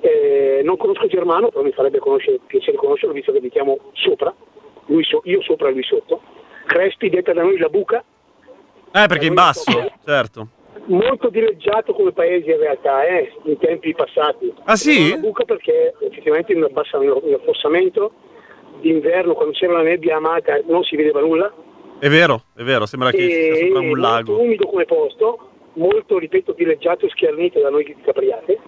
[0.00, 4.32] Eh, non conosco Germano, però mi farebbe conoscere, piacere conoscerlo, visto che abitiamo sopra,
[4.86, 6.20] lui so- io sopra e lui sotto.
[6.66, 8.04] Crespi, detta da noi la buca,
[8.92, 9.70] Eh, perché in basso,
[10.04, 10.48] certo.
[10.86, 14.52] molto dileggiato come paese in realtà, eh, in tempi passati.
[14.64, 15.10] Ah, sì?
[15.10, 18.12] La buca perché effettivamente nel, bassa- nel nel affossamento
[18.80, 21.52] d'inverno, quando c'era la nebbia amata, non si vedeva nulla.
[22.04, 24.38] È vero, è vero, sembra che sia sopra un molto lago.
[24.40, 28.58] umido come posto, molto, ripeto, dileggiato e schernito da noi di Capriate,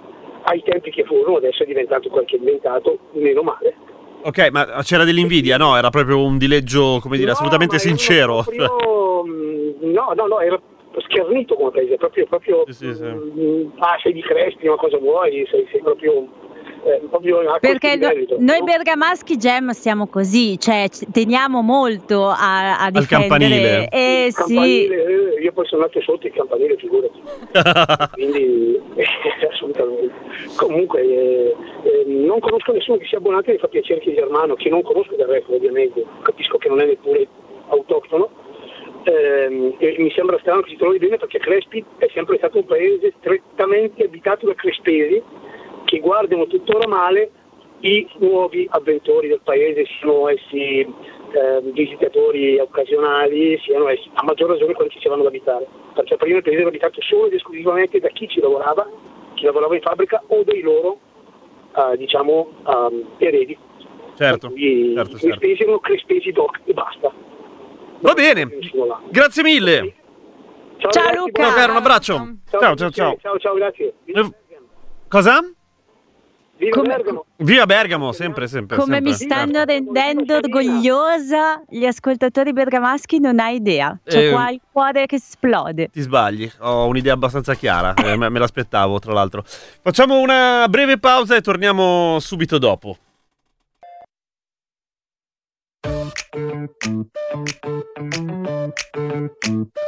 [0.45, 3.75] ai tempi che furono, adesso è diventato quel che è diventato, meno male.
[4.23, 5.77] Ok, ma c'era dell'invidia, no?
[5.77, 8.43] Era proprio un dileggio, come dire, No, assolutamente sincero.
[8.43, 10.59] proprio, mm, no, no, no, era
[11.07, 13.05] schernito come paese, proprio, proprio Sì, sì, sì.
[13.05, 15.47] mm, ah, sei di Crespi, ma cosa vuoi?
[15.51, 16.27] Sei, sei proprio,
[16.87, 18.65] eh, Perché merito, noi no?
[18.65, 23.29] bergamaschi gem siamo così, cioè ci- teniamo molto a, a difendere.
[23.29, 23.89] campanile.
[23.89, 27.21] Eh sì, Campanile, eh, io poi sono nato sotto il campanile, figurati.
[28.15, 28.81] quindi
[29.51, 30.15] assolutamente.
[30.57, 34.55] Comunque eh, eh, non conosco nessuno che sia abbonato e mi fa piacere che Germano,
[34.55, 37.27] che non conosco del resto ovviamente, capisco che non è neppure
[37.69, 38.31] autoctono,
[39.03, 42.65] ehm, e mi sembra strano che si trovi bene perché Crespi è sempre stato un
[42.67, 45.21] paese strettamente abitato da crespesi
[45.87, 47.31] che guardano tuttora male
[47.81, 54.75] i nuovi avventori del paese, siano essi eh, visitatori occasionali, siano essi a maggior ragione
[54.75, 57.99] quelli che ci vanno ad abitare, perché prima il paese era abitato solo ed esclusivamente
[58.01, 58.87] da chi ci lavorava,
[59.35, 60.99] chi lavorava in fabbrica o dei loro
[61.77, 63.57] eh, diciamo ehm, eredi.
[64.17, 65.27] Certo, cui certo, I certo.
[65.39, 67.13] crespesi erano crespesi doc e basta.
[68.01, 68.49] Va bene,
[69.11, 69.95] grazie mille.
[70.79, 71.43] Ciao, ragazzi, Luca.
[71.43, 72.15] Ciao caro, un abbraccio.
[72.51, 73.17] Ciao, ciao, ciao.
[73.21, 73.95] Ciao, ciao, grazie.
[74.05, 74.31] Viva Eh,
[75.09, 75.41] Cosa?
[76.59, 77.25] Viva come- Bergamo.
[77.37, 78.77] Via Bergamo, sempre, sempre.
[78.79, 79.37] come mi sempre.
[79.37, 79.73] stanno Certo.
[79.73, 83.99] rendendo orgogliosa gli ascoltatori bergamaschi, non hai idea.
[84.05, 85.89] C'è Eh, qua il cuore che esplode.
[85.93, 89.45] Ti sbagli, ho un'idea abbastanza chiara, eh, me me l'aspettavo tra l'altro.
[89.83, 92.97] Facciamo una breve pausa e torniamo subito dopo.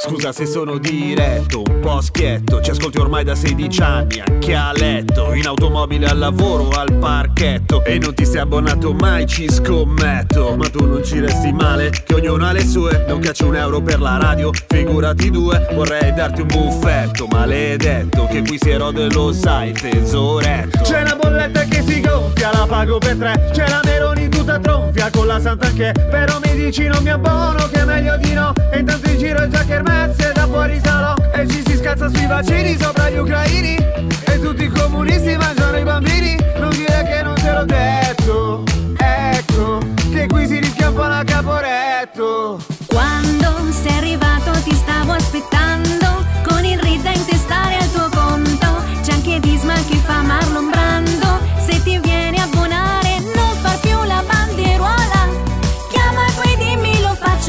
[0.00, 4.72] Scusa se sono diretto, un po' schietto Ci ascolti ormai da 16 anni, anche a
[4.72, 10.54] letto In automobile, al lavoro, al parchetto E non ti sei abbonato mai, ci scommetto.
[10.56, 13.80] Ma tu non ci resti male, che ognuno ha le sue Non caccio un euro
[13.80, 19.32] per la radio, figurati due Vorrei darti un buffetto, maledetto Che qui si erode, lo
[19.32, 20.82] sai, tesoretto.
[20.82, 25.10] C'è la bolletta che si gonfia, la pago per tre C'è la Meloni tutta tronfia
[25.10, 28.52] con la Sant'Anché Però mi dici non mi abbono, che è meglio di no.
[28.70, 32.76] E intanto in giro già kermesse da fuori salò E ci si scazza sui vaccini
[32.78, 33.76] sopra gli ucraini.
[33.76, 36.36] E tutti i comunisti mangiano i bambini.
[36.58, 38.64] Non dire che non te l'ho detto.
[38.98, 39.78] Ecco,
[40.12, 42.60] che qui si rischia un la caporetto.
[42.86, 46.26] Quando sei arrivato ti stavo aspettando.
[46.46, 48.66] Con il ridente stare al tuo conto.
[49.02, 51.57] C'è anche Disma che fa Marlon Brando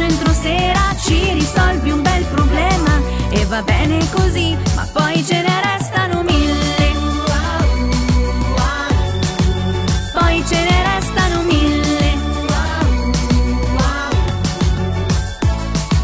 [0.02, 3.02] entro sera Ci risolvi un bel problema.
[3.30, 6.94] E va bene così ma poi ce ne restano mille.
[10.14, 12.18] Poi ce ne restano mille.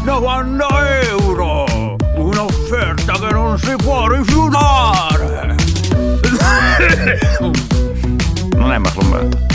[0.04, 0.66] 90
[1.08, 5.54] euro Un'offerta che non si può rifiutare.
[8.56, 9.45] Non è Marlon Brando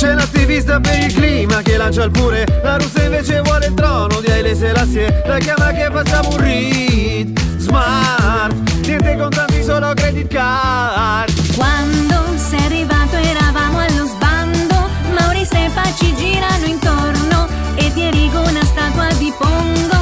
[0.00, 2.46] C'è L'attivista per il clima che lancia il pure.
[2.62, 5.22] La russa invece vuole il trono di Haile Selassie.
[5.26, 7.38] La chiama che facciamo un read.
[7.58, 8.54] Smart.
[8.86, 11.54] Niente contanti solo credit card.
[11.54, 14.88] Quando sei arrivato eravamo allo sbando.
[15.18, 19.99] Maurice e Paci girano intorno E ti erigo una statua di Pongo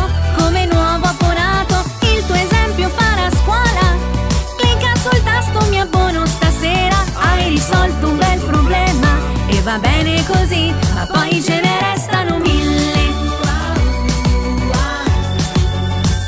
[9.68, 13.12] va bene così Ma poi ce ne restano mille.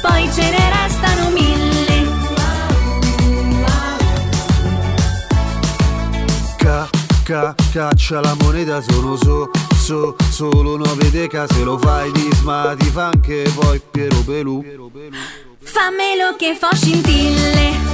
[0.03, 2.09] Poi ce ne restano mille.
[6.59, 6.89] Ca,
[7.23, 12.75] ca, caccia la moneta sono so, so, solo nove deca Se lo fai di sma
[12.79, 14.63] ti fa anche poi Piero Pelù.
[15.63, 17.89] Fammelo che fa scintille.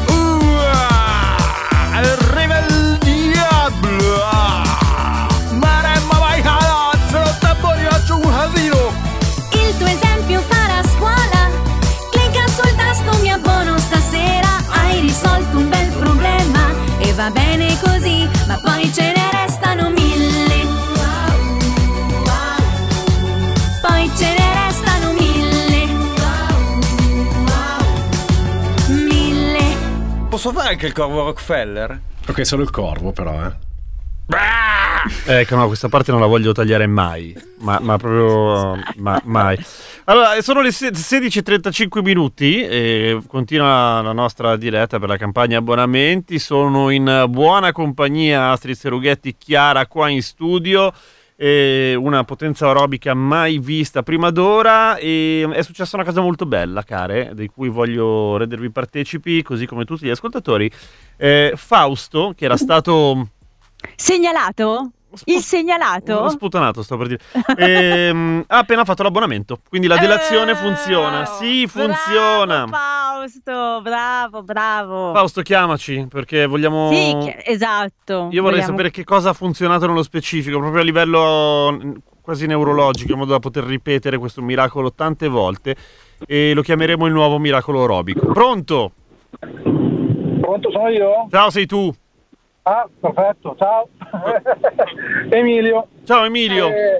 [1.93, 4.66] Arriva il diavolo
[17.27, 20.65] va bene così Ma poi ce ne restano mille
[23.83, 25.87] Poi ce ne restano mille
[28.89, 29.77] Mille
[30.29, 32.01] Posso fare anche il corvo Rockefeller?
[32.29, 33.53] Ok, solo il corvo però, eh.
[35.27, 37.37] Ecco, no, questa parte non la voglio tagliare mai.
[37.59, 39.59] Ma, ma proprio ma- mai.
[40.05, 46.39] Allora, sono le se- 16.35 minuti e continua la nostra diretta per la campagna abbonamenti.
[46.39, 50.93] Sono in buona compagnia Astrid Serughetti, Chiara qua in studio.
[51.39, 57.33] una potenza aerobica mai vista prima d'ora e è successa una cosa molto bella, care,
[57.35, 60.71] di cui voglio rendervi partecipi, così come tutti gli ascoltatori.
[61.19, 63.29] Eh, Fausto, che era stato
[63.95, 64.93] Segnalato?
[65.25, 66.29] Il segnalato?
[66.29, 67.21] sputanato, sto per dire.
[67.57, 71.25] Ehm, ha appena fatto l'abbonamento, quindi la delazione Eh, funziona.
[71.25, 72.65] Sì, funziona.
[72.67, 72.75] Bravo,
[73.27, 75.13] Fausto, bravo, bravo.
[75.15, 76.91] Fausto, chiamaci perché vogliamo.
[76.93, 78.29] Sì, esatto.
[78.31, 82.47] Io vorrei Vogliamo- sapere che cosa ha funzionato nello specifico, proprio a livello mm, quasi
[82.47, 85.75] neurologico, in modo da poter ripetere questo miracolo tante volte.
[86.27, 88.27] E lo chiameremo il nuovo miracolo aerobico.
[88.27, 88.93] Pronto?
[89.61, 91.27] Pronto, sono io?
[91.31, 91.93] Ciao, sei tu.
[92.69, 93.89] Ah, perfetto, ciao.
[95.31, 95.87] Emilio.
[96.05, 96.67] Ciao, Emilio.
[96.69, 96.99] Eh,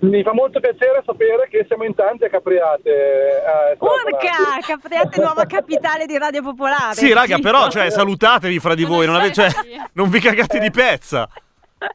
[0.00, 2.90] mi fa molto piacere sapere che siamo in tanti a Capriate.
[2.90, 6.94] eh, Urca, Capriate nuova capitale di Radio Popolare.
[6.94, 9.48] Sì, raga, però, cioè, salutatevi fra di voi, non, ave- cioè,
[9.92, 11.28] non vi cagate di pezza.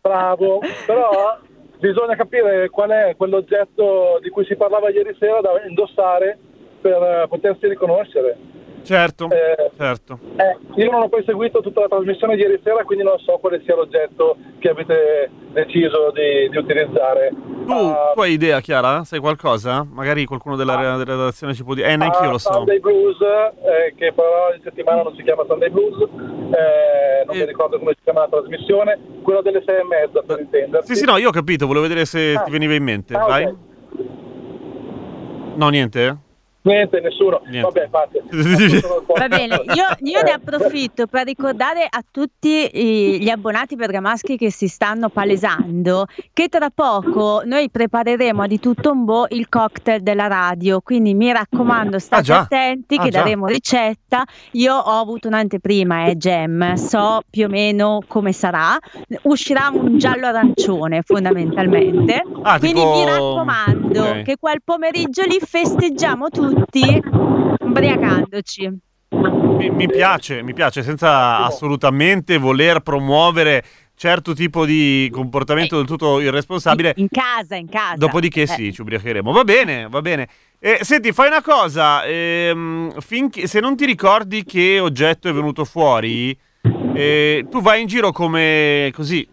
[0.02, 1.38] Bravo, però
[1.80, 6.38] bisogna capire qual è quell'oggetto di cui si parlava ieri sera da indossare
[6.80, 8.38] per eh, potersi riconoscere.
[8.84, 10.20] Certo, Eh, certo.
[10.36, 13.38] eh, io non ho poi seguito tutta la trasmissione di ieri sera, quindi non so
[13.40, 17.32] quale sia l'oggetto che avete deciso di, di utilizzare.
[17.66, 19.04] Tu, Ah, tu hai idea, Chiara?
[19.06, 19.86] Sai qualcosa?
[19.90, 21.92] Magari qualcuno della, della redazione ci può dire.
[21.92, 22.52] Eh, neanche io lo so.
[22.52, 27.46] Sunday Blues, eh, che però in settimana non si chiama Sunday Blues, eh, non mi
[27.46, 30.94] ricordo come si chiama la trasmissione, quella delle sei e mezza per intendersi.
[30.94, 32.42] Sì, sì, no, io ho capito, volevo vedere se Ah.
[32.42, 33.14] ti veniva in mente.
[33.16, 33.26] Ah.
[33.26, 33.56] Vai.
[35.56, 36.18] No, niente?
[36.66, 37.42] Niente, nessuno.
[37.48, 37.62] Niente.
[37.62, 38.24] Vabbè, fate.
[39.18, 44.50] Va bene, io, io ne approfitto per ricordare a tutti i- gli abbonati bergamaschi che
[44.50, 50.28] si stanno palesando che tra poco noi prepareremo di tutto un po' il cocktail della
[50.28, 53.20] radio, quindi mi raccomando state Ah, attenti Ah, che già.
[53.20, 54.24] daremo ricetta.
[54.52, 58.78] Io ho avuto un'anteprima, eh, Gem, so più o meno come sarà.
[59.24, 62.24] Uscirà un giallo arancione fondamentalmente.
[62.44, 64.22] Ah, Quindi tipo- mi raccomando ok.
[64.24, 66.52] che quel pomeriggio lì festeggiamo tutti
[67.60, 68.72] ubriacandoci.
[69.10, 73.64] Mi, mi piace, mi piace, senza assolutamente voler promuovere
[73.96, 76.94] certo tipo di comportamento del tutto irresponsabile.
[76.98, 77.96] In casa, in casa.
[77.96, 78.48] Dopodiché Eh.
[78.48, 79.32] sì, ci ubriacheremo.
[79.32, 80.28] Va bene, va bene.
[80.60, 82.04] Eh, senti, fai una cosa.
[82.06, 86.36] ehm, finché- se non ti ricordi che oggetto è venuto fuori,
[86.96, 89.28] eh, tu vai in giro come così,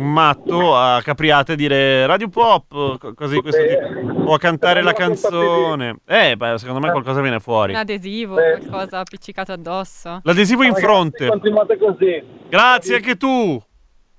[0.00, 4.30] un matto a capriate a dire radio pop, co- cose di questo tipo.
[4.30, 5.96] O a cantare la canzone.
[6.06, 7.72] Eh, beh, secondo me qualcosa viene fuori.
[7.72, 8.58] Un adesivo, Eh.
[8.66, 10.20] qualcosa appiccicato addosso.
[10.22, 11.26] L'adesivo in fronte.
[11.28, 12.22] Continuate così.
[12.48, 13.62] Grazie anche tu.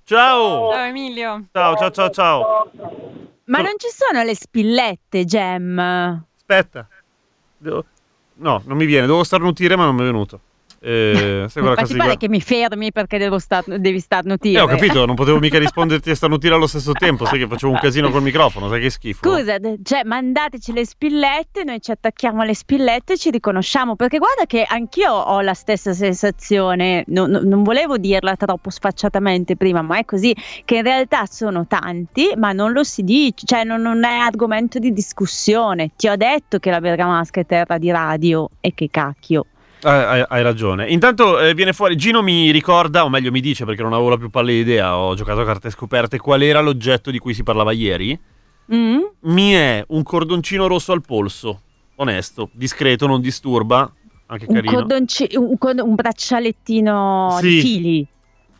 [0.04, 0.72] Ciao.
[0.72, 1.46] Ciao Emilio.
[1.52, 2.72] Ciao, ciao, ciao, ciao.
[3.46, 5.80] Ma non ci sono le spillette, Gem?
[6.38, 6.88] Aspetta.
[7.58, 7.86] Devo-
[8.36, 9.06] No, non mi viene.
[9.08, 10.40] Devo starnutire, ma non mi è venuto.
[10.84, 14.58] Eh, quella Ma di pare che mi fermi perché devo star- devi starnutire?
[14.58, 17.72] Eh, ho capito, non potevo mica risponderti e starnutire allo stesso tempo, sai che facevo
[17.72, 19.30] un casino col microfono, sai che schifo.
[19.30, 24.46] Scusa, cioè mandateci le spillette, noi ci attacchiamo alle spillette e ci riconosciamo, perché guarda
[24.48, 30.00] che anch'io ho la stessa sensazione, no- no- non volevo dirla troppo sfacciatamente prima, ma
[30.00, 34.04] è così, che in realtà sono tanti, ma non lo si dice, cioè non, non
[34.04, 35.92] è argomento di discussione.
[35.96, 39.46] Ti ho detto che la Bergamasca è terra di radio e che cacchio.
[39.84, 40.88] Eh, hai, hai ragione.
[40.90, 41.96] Intanto eh, viene fuori.
[41.96, 44.98] Gino mi ricorda, o meglio mi dice perché non avevo la più pallida idea.
[44.98, 46.20] Ho giocato a carte scoperte.
[46.20, 48.20] Qual era l'oggetto di cui si parlava ieri?
[48.74, 49.00] Mm?
[49.22, 51.62] Mi è un cordoncino rosso al polso.
[51.96, 53.92] Onesto, discreto, non disturba.
[54.28, 54.72] Anche Un, carino.
[54.74, 57.48] cordonci- un, un braccialettino Sì.
[57.48, 58.08] di fili.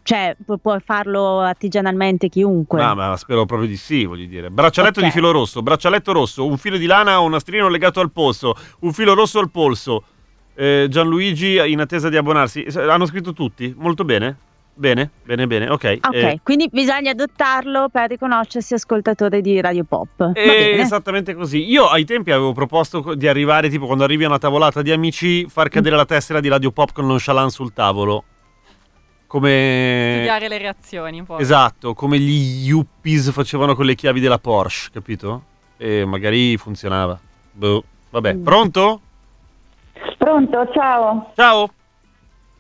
[0.04, 2.82] Cioè, pu- puoi farlo artigianalmente chiunque.
[2.82, 4.50] Ah, ma spero proprio di sì, voglio dire.
[4.50, 5.06] Braccialetto Ok.
[5.06, 8.56] di filo rosso, braccialetto rosso, un filo di lana o un nastrino legato al polso,
[8.80, 10.04] un filo rosso al polso.
[10.62, 12.64] Eh, Gianluigi in attesa di abbonarsi.
[12.76, 13.74] Hanno scritto tutti?
[13.76, 14.38] Molto bene?
[14.76, 16.00] Bene, bene, bene, ok.
[16.04, 20.32] Ok, Eh, quindi bisogna adottarlo per riconoscersi ascoltatore di Radio Pop.
[20.36, 21.68] Eh, esattamente così.
[21.68, 25.48] Io ai tempi avevo proposto di arrivare, tipo quando arrivi a una tavolata di amici,
[25.50, 28.24] far cadere la tessera di Radio Pop con nonchalance sul tavolo.
[29.28, 30.12] Come.
[30.16, 31.42] Studiare le reazioni poi.
[31.42, 35.44] Esatto, come gli yuppies facevano con le chiavi della Porsche, capito?
[35.78, 37.20] E magari funzionava.
[37.52, 37.84] Boh.
[38.10, 38.44] Vabbè, Mm.
[38.44, 39.02] pronto?
[40.32, 41.32] Pronto, ciao.
[41.36, 41.70] Ciao.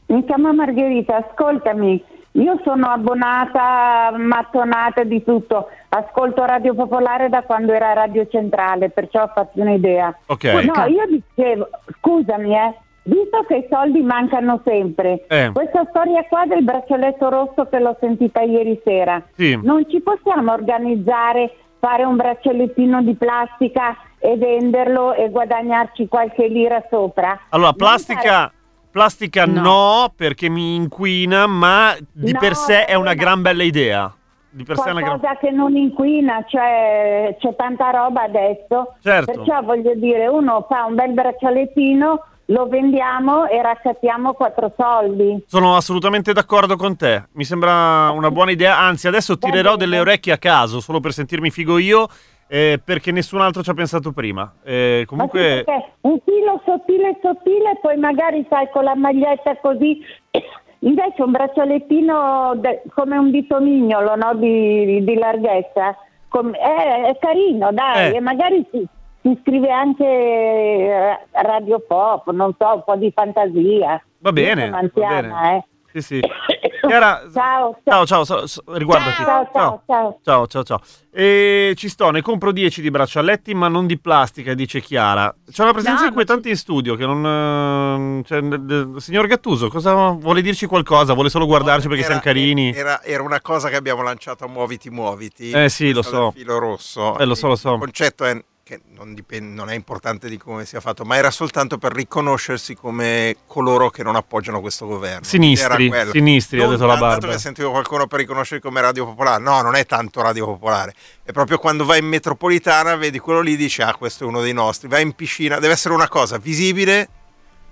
[0.08, 2.04] Mi chiamo Margherita, ascoltami.
[2.34, 5.70] Io sono abbonata, mattonata di tutto.
[5.88, 10.14] Ascolto Radio Popolare da quando era Radio Centrale, perciò ho fatto un'idea.
[10.26, 10.44] Ok.
[10.44, 11.70] No, io dicevo,
[12.00, 15.52] scusami, eh, visto che i soldi mancano sempre, Eh.
[15.54, 19.58] questa storia qua del braccialetto rosso che l'ho sentita ieri sera, Sì.
[19.64, 26.86] non ci possiamo organizzare, fare un braccialettino di plastica e venderlo e guadagnarci qualche lira
[26.90, 27.48] sopra?
[27.50, 28.54] Allora, plastica.
[28.92, 30.12] Plastica no.
[30.14, 34.14] perché mi inquina, ma di No, per sé è una gran bella idea.
[34.50, 38.96] Di per sé è una gran che non inquina, cioè c'è tanta roba adesso.
[39.02, 39.32] Certo.
[39.32, 45.42] Perciò voglio dire, uno fa un bel braccialettino, lo vendiamo e raccattiamo quattro soldi.
[45.48, 47.28] Sono assolutamente d'accordo con te.
[47.32, 48.78] Mi sembra una buona idea.
[48.78, 52.10] Anzi, adesso tirerò delle orecchie a caso solo per sentirmi figo io.
[52.54, 54.56] Eh, perché nessun altro ci ha pensato prima.
[54.62, 55.64] Eh, sì, comunque,
[56.02, 60.02] un filo sottile sottile, poi magari sai con la maglietta così.
[60.80, 64.34] Invece un braccialettino de- come un dito mignolo no?
[64.36, 65.95] di, di larghezza
[66.28, 68.16] com- è, è carino, dai, Eh.
[68.18, 68.86] e magari si,
[69.22, 74.04] si scrive anche eh, Radio Pop, non so, un po' di fantasia.
[74.18, 75.58] Va bene, va anziana, bene.
[75.58, 75.64] eh.
[75.93, 76.20] sì, sì.
[76.88, 79.24] Chiara, Ciao, ciao, ciao, so- so- riguardati.
[79.24, 80.20] Ciao, ciao, ciao.
[80.24, 80.80] Ciao, ciao, ciao.
[81.14, 85.34] E ci sto, ne compro 10 di braccialetti, ma non di plastica, dice Chiara.
[85.52, 88.22] C'è una presenza No, inquietante in studio che non...
[88.22, 91.14] eh, cioè, signor Gattuso, cosa vuole dirci qualcosa?
[91.14, 92.74] Vuole solo guardarci perché Era- siamo carini?
[92.74, 95.52] Era, era una cosa che abbiamo lanciato a Muoviti Muoviti.
[95.52, 96.32] Eh sì, lo so.
[96.32, 97.18] filo rosso.
[97.18, 97.74] Eh, lo so, lo so.
[97.74, 101.32] Il concetto è che non, dipende- non è importante di come sia fatto, ma era
[101.32, 105.24] soltanto per riconoscersi come coloro che non appoggiano questo governo.
[105.24, 107.34] Sinistri, sinistri, ha detto la tanto Barbara.
[107.34, 109.41] che sentivo qualcuno per riconoscere come Radio Popolare.
[109.41, 110.93] No, non è tanto Radio Popolare.
[111.24, 114.53] È proprio quando vai in metropolitana, vedi quello lì, dici, ah, questo è uno dei
[114.53, 114.88] nostri.
[114.88, 117.09] Vai in piscina, deve essere una cosa visibile,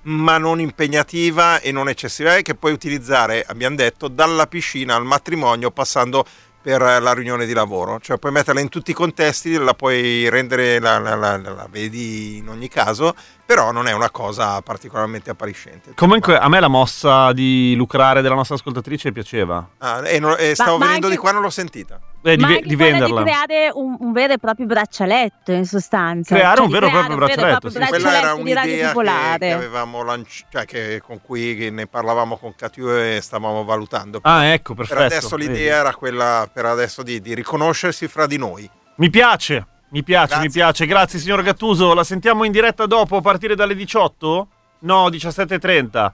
[0.03, 5.71] ma non impegnativa e non eccessiva, che puoi utilizzare, abbiamo detto, dalla piscina al matrimonio
[5.71, 6.25] passando
[6.61, 10.79] per la riunione di lavoro, cioè puoi metterla in tutti i contesti, la puoi rendere,
[10.79, 13.15] la, la- la- la vedi in ogni caso,
[13.49, 15.93] però non è una cosa particolarmente appariscente.
[15.95, 19.67] Comunque a me la mossa di lucrare della nostra ascoltatrice piaceva.
[19.79, 21.99] Ah, e, non- e stavo ma venendo anche- di qua, non l'ho sentita.
[22.21, 23.23] Eh, di, Ma anche di quella venderla.
[23.23, 26.35] di creare un, un vero e proprio braccialetto, in sostanza.
[26.35, 27.77] Creare Cioè, un vero e proprio braccialetto, proprio sì.
[27.77, 31.87] Quella era braccialetto di Radio un'idea che, che avevamo lanciato, cioè che, con cui ne
[31.87, 34.19] parlavamo con Catiu e stavamo valutando.
[34.21, 35.15] Ah, ecco, per perfetto.
[35.15, 35.65] adesso l'idea vedi.
[35.65, 38.69] era quella per adesso di, di riconoscersi fra di noi.
[38.97, 40.45] Mi piace, mi piace, Grazie.
[40.47, 40.85] mi piace.
[40.85, 41.93] Grazie signor Gattuso.
[41.93, 44.47] La sentiamo in diretta dopo a partire dalle 18?
[44.79, 46.11] No, 17.30.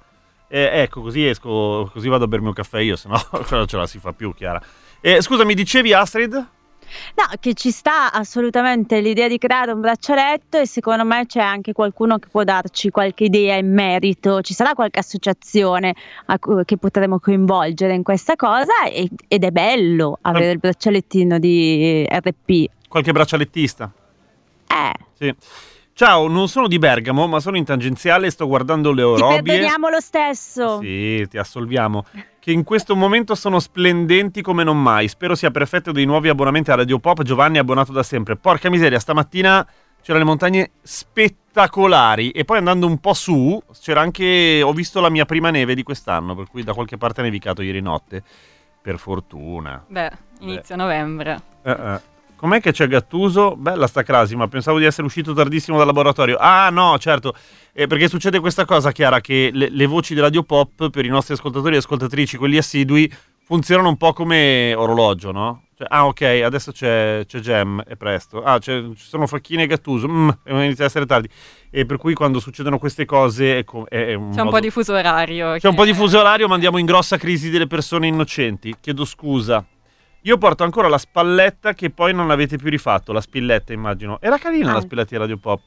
[0.47, 3.17] Eh, ecco, così esco, così vado a bermi un caffè io, se no
[3.65, 4.61] ce la si fa più, Chiara.
[5.01, 6.47] Eh, scusa, mi dicevi Astrid?
[7.15, 11.73] No, che ci sta assolutamente l'idea di creare un braccialetto e secondo me c'è anche
[11.73, 15.93] qualcuno che può darci qualche idea in merito, ci sarà qualche associazione
[16.27, 21.39] a cui- che potremo coinvolgere in questa cosa e- ed è bello avere il braccialettino
[21.39, 22.65] di RP.
[22.87, 23.91] Qualche braccialettista?
[24.67, 25.35] Eh, Sì.
[25.97, 29.41] Ciao, non sono di Bergamo, ma sono in tangenziale e sto guardando le ti orobie.
[29.41, 30.81] perdoniamo lo stesso.
[30.81, 32.03] Sì, ti assolviamo.
[32.37, 35.07] Che in questo momento sono splendenti come non mai.
[35.07, 37.23] Spero sia per effetto dei nuovi abbonamenti a Radio Pop.
[37.23, 38.35] Giovanni è abbonato da sempre.
[38.35, 39.65] Porca miseria, stamattina
[40.01, 42.31] c'erano le montagne spettacolari.
[42.31, 44.61] E poi andando un po' su, c'era anche.
[44.61, 47.61] Ho visto la mia prima neve di quest'anno, per cui da qualche parte ha nevicato
[47.61, 48.21] ieri notte.
[48.81, 49.81] Per fortuna.
[49.87, 51.41] Beh, inizio novembre.
[51.63, 52.13] Eh, eh.
[52.37, 53.55] Com'è che c'è Gattuso?
[53.55, 56.37] Bella sta crasi, ma pensavo di essere uscito tardissimo dal laboratorio.
[56.39, 57.33] Ah, no, certo.
[57.73, 61.09] Eh, perché succede questa cosa, Chiara, che le, le voci di Radio Pop per i
[61.09, 63.11] nostri ascoltatori e ascoltatrici, quelli assidui,
[63.43, 65.61] funzionano un po' come orologio, no?
[65.77, 68.41] Cioè, ah, ok, adesso c'è, c'è Gem, è presto.
[68.43, 71.27] Ah, ci sono Facchini e Gattuso, mm, e inizia a essere tardi.
[71.69, 74.69] E per cui quando succedono queste cose è, è- un C'è un modo- po' di
[74.69, 75.57] fuso orario.
[75.57, 78.75] c'è un po' di fuso orario, ma andiamo in grossa crisi delle persone innocenti.
[78.79, 79.65] Chiedo scusa.
[80.25, 84.17] Io porto ancora la spalletta che poi non avete più rifatto, la spilletta immagino.
[84.19, 84.81] Era carina la Ah.
[84.81, 85.61] spilletta di Radio Pop.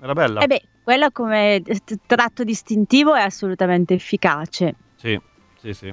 [0.00, 0.40] Era bella.
[0.40, 1.62] Eh beh, quella come
[2.06, 4.74] tratto distintivo è assolutamente efficace.
[4.94, 5.20] Sì,
[5.60, 5.92] sì, sì.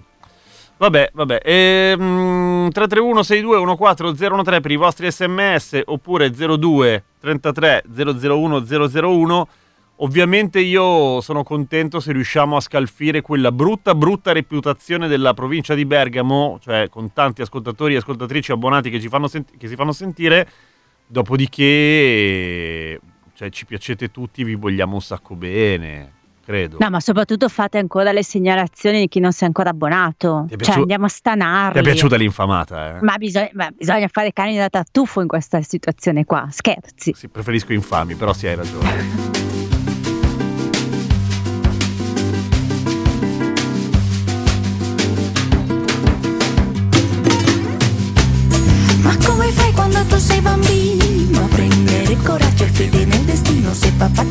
[0.77, 1.41] Vabbè, vabbè.
[1.43, 9.47] Ehm, 331 62 14013 per i vostri sms oppure 02 33 001 001.
[10.03, 15.85] Ovviamente io sono contento se riusciamo a scalfire quella brutta, brutta reputazione della provincia di
[15.85, 19.91] Bergamo, cioè con tanti ascoltatori e ascoltatrici abbonati che, ci fanno senti- che si fanno
[19.91, 20.49] sentire.
[21.05, 22.99] Dopodiché,
[23.35, 26.11] cioè, ci piacete tutti, vi vogliamo un sacco bene,
[26.43, 26.77] credo.
[26.79, 30.45] No, ma soprattutto fate ancora le segnalazioni di chi non si è ancora abbonato.
[30.47, 31.79] Ti è Cioè, andiamo a Ti stanarli.
[31.79, 33.01] è piaciuta l'infamata, eh?
[33.03, 36.47] Ma bisogna, ma bisogna fare cani da tartufo in questa situazione qua.
[36.49, 37.13] Scherzi.
[37.13, 39.40] Sì, preferisco infami, però sì, hai ragione.
[54.09, 54.30] Destino?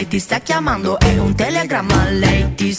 [0.00, 2.69] lei ti sta chiamando È un telegramma, lei ti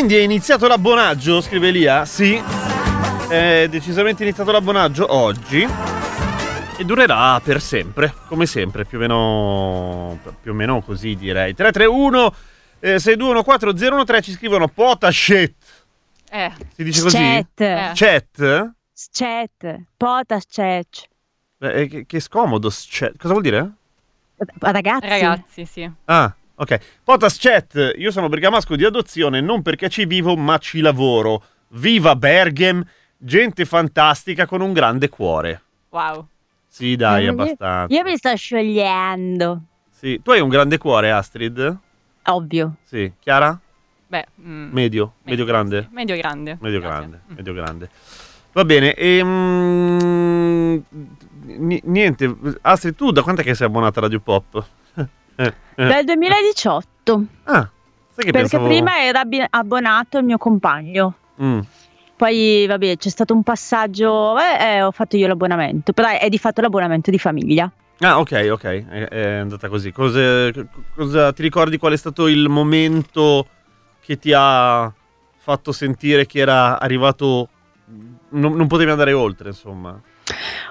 [0.00, 1.42] quindi è iniziato l'abbonaggio?
[1.42, 2.06] Scrive Lia.
[2.06, 2.42] Sì.
[3.28, 5.68] È decisamente iniziato l'abbonaggio oggi.
[6.78, 11.54] E durerà per sempre, come sempre, più o meno, più o meno così direi.
[11.54, 12.34] 331
[12.78, 15.54] eh, 6214 ci scrivono Potashit.
[16.30, 16.52] Eh.
[16.74, 17.18] Si dice così?
[17.18, 17.60] Chat.
[17.60, 17.90] Eh.
[17.92, 18.72] Chat?
[19.12, 19.80] Chat.
[19.98, 21.08] Potas chat.
[21.58, 22.70] Eh, che, che scomodo.
[22.72, 23.18] chat.
[23.18, 23.70] Cosa vuol dire?
[24.60, 25.06] Ragazzi.
[25.06, 25.90] Ragazzi, sì.
[26.06, 26.78] Ah, ok.
[27.02, 31.42] Potas Chat, io sono bergamasco di adozione non perché ci vivo ma ci lavoro.
[31.68, 32.84] Viva Berghem,
[33.16, 35.62] gente fantastica con un grande cuore.
[35.90, 36.26] Wow.
[36.66, 37.94] Sì, dai, abbastanza.
[37.94, 39.62] Io mi sto sciogliendo.
[39.90, 40.20] Sì.
[40.22, 41.78] Tu hai un grande cuore, Astrid?
[42.24, 42.76] Ovvio.
[42.84, 43.12] Sì.
[43.18, 43.58] Chiara?
[44.06, 45.14] Beh, mm, Medio?
[45.22, 45.88] Medio grande?
[45.92, 46.58] medio grande.
[46.60, 47.90] Medio grande, medio grande.
[48.52, 50.82] Va bene, ehm,
[51.44, 54.66] ni- niente, Astrid, tu da quant'è che sei abbonata a Radio Pop?
[55.40, 55.86] Eh, eh.
[55.86, 57.24] Dal 2018.
[57.44, 57.68] Ah,
[58.14, 58.66] perché pensavo...
[58.66, 61.14] prima era abbonato il mio compagno.
[61.42, 61.60] Mm.
[62.16, 66.60] Poi, vabbè, c'è stato un passaggio, eh, ho fatto io l'abbonamento, però è di fatto
[66.60, 67.70] l'abbonamento di famiglia.
[68.00, 69.90] Ah, ok, ok, è, è andata così.
[69.90, 73.46] Cose- co- cosa, ti ricordi qual è stato il momento
[74.02, 74.92] che ti ha
[75.38, 77.48] fatto sentire che era arrivato...
[78.30, 79.98] Non, non potevi andare oltre, insomma.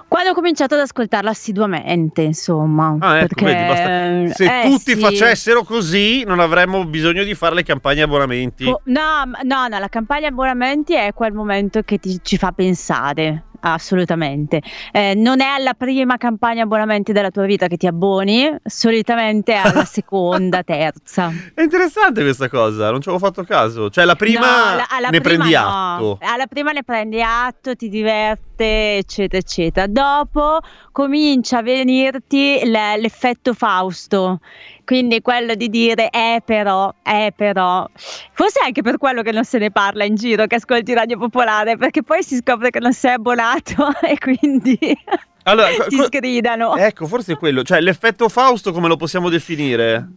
[0.09, 2.97] Quando ho cominciato ad ascoltarlo assiduamente, insomma.
[2.99, 4.99] Ah, ecco, perché, vedi, basta- Se eh, tutti sì.
[4.99, 8.65] facessero così, non avremmo bisogno di fare le campagne abbonamenti.
[8.65, 13.43] No, no, no, la campagna abbonamenti è quel momento che ti, ci fa pensare.
[13.61, 14.61] Assolutamente,
[14.93, 19.57] Eh, non è alla prima campagna abbonamenti della tua vita che ti abboni, solitamente è
[19.57, 21.29] alla seconda, terza.
[21.53, 23.89] È interessante questa cosa, non ci avevo fatto caso.
[23.89, 25.59] Cioè, la prima No, la- ne prima prendi no.
[25.67, 26.19] atto.
[26.21, 29.87] Alla prima ne prendi atto, ti diverte, eccetera, eccetera.
[29.99, 30.59] Dopo
[30.93, 34.39] comincia a venirti l'effetto Fausto.
[34.85, 37.85] Quindi quello di dire, eh però, eh però.
[38.31, 41.75] Forse anche per quello che non se ne parla in giro, che ascolti Radio Popolare,
[41.75, 44.79] perché poi si scopre che non sei abbonato e quindi
[45.43, 46.77] Allora, ti co- sgridano.
[46.77, 47.63] ecco, forse è quello.
[47.63, 50.07] Cioè, l'effetto Fausto come lo possiamo definire?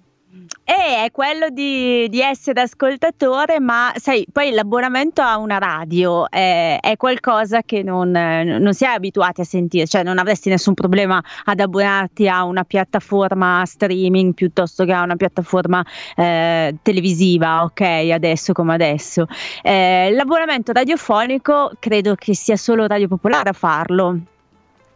[0.65, 6.79] E è quello di, di essere ascoltatore, ma sai, poi l'abbonamento a una radio è,
[6.81, 10.73] è qualcosa che non, eh, non si è abituati a sentire, cioè non avresti nessun
[10.73, 15.85] problema ad abbonarti a una piattaforma streaming piuttosto che a una piattaforma
[16.17, 17.81] eh, televisiva, ok,
[18.13, 19.27] adesso come adesso.
[19.61, 24.19] Eh, l'abbonamento radiofonico credo che sia solo Radio Popolare a farlo.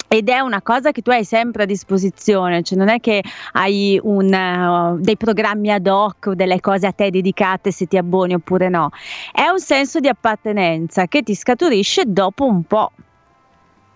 [0.09, 3.99] Ed è una cosa che tu hai sempre a disposizione, cioè non è che hai
[4.03, 8.35] un, eh, dei programmi ad hoc o delle cose a te dedicate se ti abboni
[8.35, 8.91] oppure no.
[9.33, 12.93] È un senso di appartenenza che ti scaturisce dopo un po'.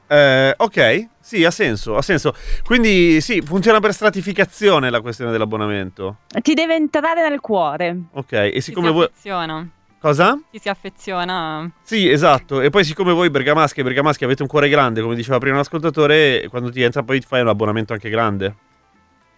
[0.08, 2.34] Eh, ok, sì, ha senso, ha senso.
[2.64, 6.16] Quindi sì, funziona per stratificazione la questione dell'abbonamento.
[6.26, 7.96] Ti deve entrare nel cuore.
[8.14, 9.70] Ok, e siccome si voi...
[10.01, 10.40] Cosa?
[10.51, 11.70] Ci si affeziona.
[11.82, 12.62] Sì, esatto.
[12.62, 16.46] E poi siccome voi bergamaschi e bergamaschi avete un cuore grande, come diceva prima l'ascoltatore,
[16.48, 18.55] quando ti entra poi ti fai un abbonamento anche grande.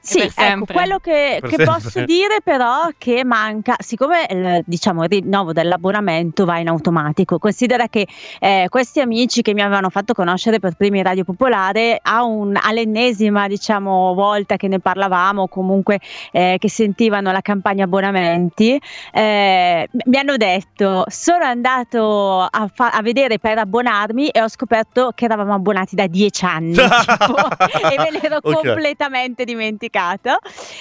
[0.04, 5.52] Sì, ecco, quello che, che posso dire però che manca, siccome il, diciamo, il rinnovo
[5.52, 8.08] dell'abbonamento va in automatico, considera che
[8.40, 13.46] eh, questi amici che mi avevano fatto conoscere per primi Radio Popolare, a un- all'ennesima
[13.46, 16.00] diciamo, volta che ne parlavamo, comunque
[16.32, 18.80] eh, che sentivano la campagna abbonamenti,
[19.12, 25.12] eh, mi hanno detto sono andato a, fa- a vedere per abbonarmi e ho scoperto
[25.14, 27.36] che eravamo abbonati da dieci anni tipo,
[27.88, 28.52] e me l'ero Ok.
[28.52, 29.90] completamente dimenticato.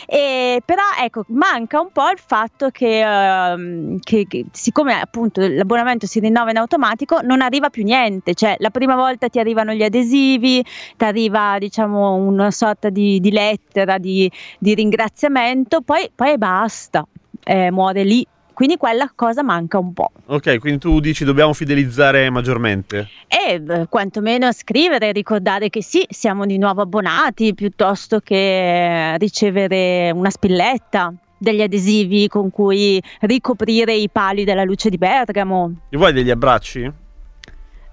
[0.07, 6.05] E, però ecco, manca un po' il fatto che, ehm, che- che siccome appunto l'abbonamento
[6.07, 8.34] si rinnova in automatico, non arriva più niente.
[8.34, 10.64] Cioè, la prima volta ti arrivano gli adesivi,
[10.97, 17.05] ti arriva diciamo una sorta di, di lettera di, di ringraziamento, poi, poi basta,
[17.43, 18.26] eh, muore lì.
[18.62, 20.12] Quindi quella cosa manca un po'.
[20.28, 23.07] Ok, quindi tu dici dobbiamo fidelizzare maggiormente.
[23.28, 30.30] E eh, quantomeno scrivere, ricordare che sì, siamo di nuovo abbonati, piuttosto che ricevere una
[30.30, 35.78] spilletta, degli adesivi con cui ricoprire i pali della luce di Bergamo.
[35.89, 36.88] E vuoi degli abbracci?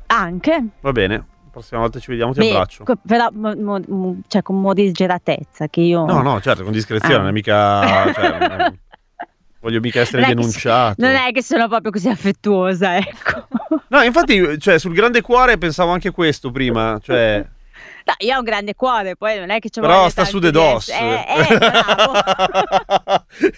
[0.09, 0.65] Anche.
[0.83, 2.85] Va bene, la prossima volta ci vediamo ti Beh, abbraccio.
[3.07, 6.05] però mo- mo- cioè, con morigeratezza che io...
[6.05, 7.33] No, no, certo, con discrezione, Ah.
[7.33, 8.13] mica...
[8.13, 8.73] cioè,
[9.69, 10.95] voglio mica essere Non è che- denunciato.
[10.99, 13.47] Non è che sono proprio così affettuosa, ecco.
[13.91, 17.43] No, infatti, cioè, sul grande cuore pensavo anche questo prima, cioè...
[18.05, 20.51] No, io ho un grande cuore, poi non è che ci Però sta su de
[20.51, 20.89] dos.
[20.89, 21.59] Eh, eh,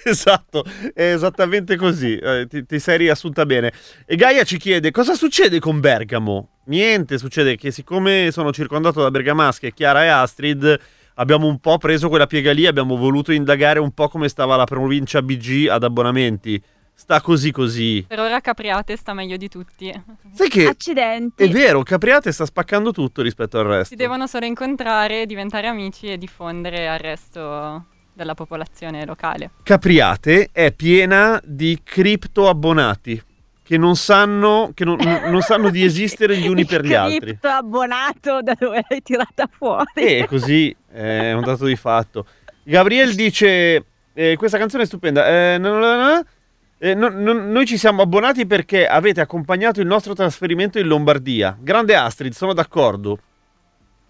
[0.10, 2.16] esatto, è esattamente così.
[2.16, 3.72] eh, ti, ti sei riassunta bene.
[4.06, 6.48] E Gaia ci chiede cosa succede con Bergamo.
[6.64, 10.78] Niente, succede che siccome sono circondato da bergamasche, Chiara e Astrid,
[11.14, 14.64] abbiamo un po' preso quella piega lì, abbiamo voluto indagare un po' come stava la
[14.64, 16.62] provincia BG ad abbonamenti.
[16.94, 18.04] sta così così.
[18.06, 19.90] Per ora Capriate sta meglio di tutti.
[20.34, 21.44] Sai che Accidenti.
[21.44, 23.86] è vero, Capriate sta spaccando tutto rispetto al resto.
[23.86, 29.52] Si devono solo incontrare, diventare amici e diffondere al resto della popolazione locale.
[29.62, 33.22] Capriate è piena di cripto abbonati
[33.70, 37.38] che non sanno, che non, non sanno di esistere gli uni per gli altri.
[37.40, 39.86] abbonato da dove l'hai tirata fuori.
[39.94, 42.26] E così è un dato di fatto.
[42.64, 45.24] Gabriel dice: eh, Questa canzone è stupenda.
[45.28, 46.24] Eh, no, no, no.
[46.78, 51.56] Eh, no- no- noi ci siamo abbonati perché avete accompagnato il nostro trasferimento in Lombardia.
[51.56, 53.20] Grande Astrid, sono d'accordo.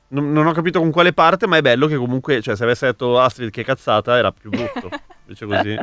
[0.08, 2.86] Non, non ho capito con quale parte, ma è bello che comunque, cioè, se avesse
[2.86, 4.88] detto Astrid che cazzata, era più brutto.
[5.28, 5.78] Invece così.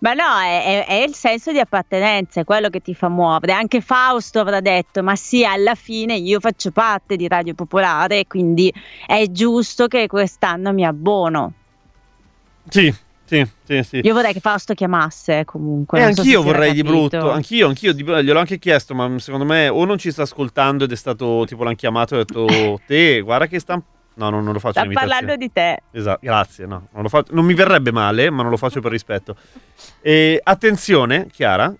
[0.00, 3.52] Ma no, è, è- il senso di appartenenza, è quello che ti fa muovere.
[3.52, 8.72] Anche Fausto avrà detto: Ma sì, alla fine io faccio parte di Radio Popolare, quindi
[9.06, 11.52] è giusto che quest'anno mi abbono.
[12.68, 12.94] Sì,
[13.24, 14.00] sì, sì, sì.
[14.02, 15.98] Io vorrei che Fausto chiamasse comunque.
[15.98, 19.46] E so anch'io era vorrei di brutto, anch'io, anch'io, di- gliel'ho anche chiesto, ma secondo
[19.46, 22.80] me o non ci sta ascoltando ed è stato tipo l'hanno chiamato e ha detto
[22.86, 23.80] te, guarda che sta...
[24.18, 25.82] No, no, non lo faccio Sta parlando di te.
[25.92, 29.36] Esatto, grazie, no, non, non mi verrebbe male, ma non lo faccio per rispetto.
[30.00, 31.72] E attenzione, Chiara,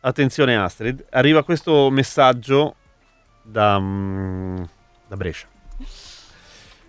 [0.00, 2.76] attenzione Astrid, arriva questo messaggio
[3.42, 4.62] da, mm,
[5.08, 5.46] da Brescia.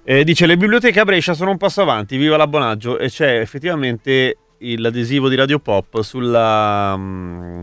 [0.04, 4.38] Eh, dice le biblioteche a Brescia sono un passo avanti, viva l'abbonaggio e c'è effettivamente
[4.60, 7.60] l'adesivo di Radio Pop sulla, mm,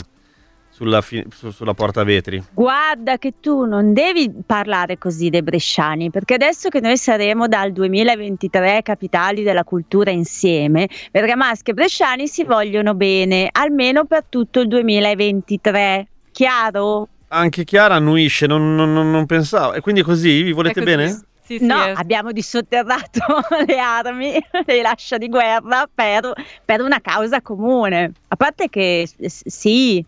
[0.75, 2.43] sulla, fi- su- sulla porta vetri.
[2.53, 7.71] Guarda che tu non devi parlare così dei bresciani, perché adesso che noi saremo dal
[7.73, 14.67] 2023 capitali della cultura insieme, bergamaschi e bresciani si vogliono bene, almeno per tutto il
[14.69, 16.09] 2023.
[16.33, 17.09] Chiaro?
[17.29, 19.75] Anche Chiara annuisce, non, non- non- non pensavo.
[19.75, 20.97] E quindi così vi volete È così.
[20.97, 21.21] bene?
[21.61, 23.21] no, abbiamo dissotterrato
[23.67, 24.33] le armi,
[24.67, 26.33] le lascia di guerra per,
[26.65, 28.13] per una causa comune.
[28.29, 30.05] A parte che sì,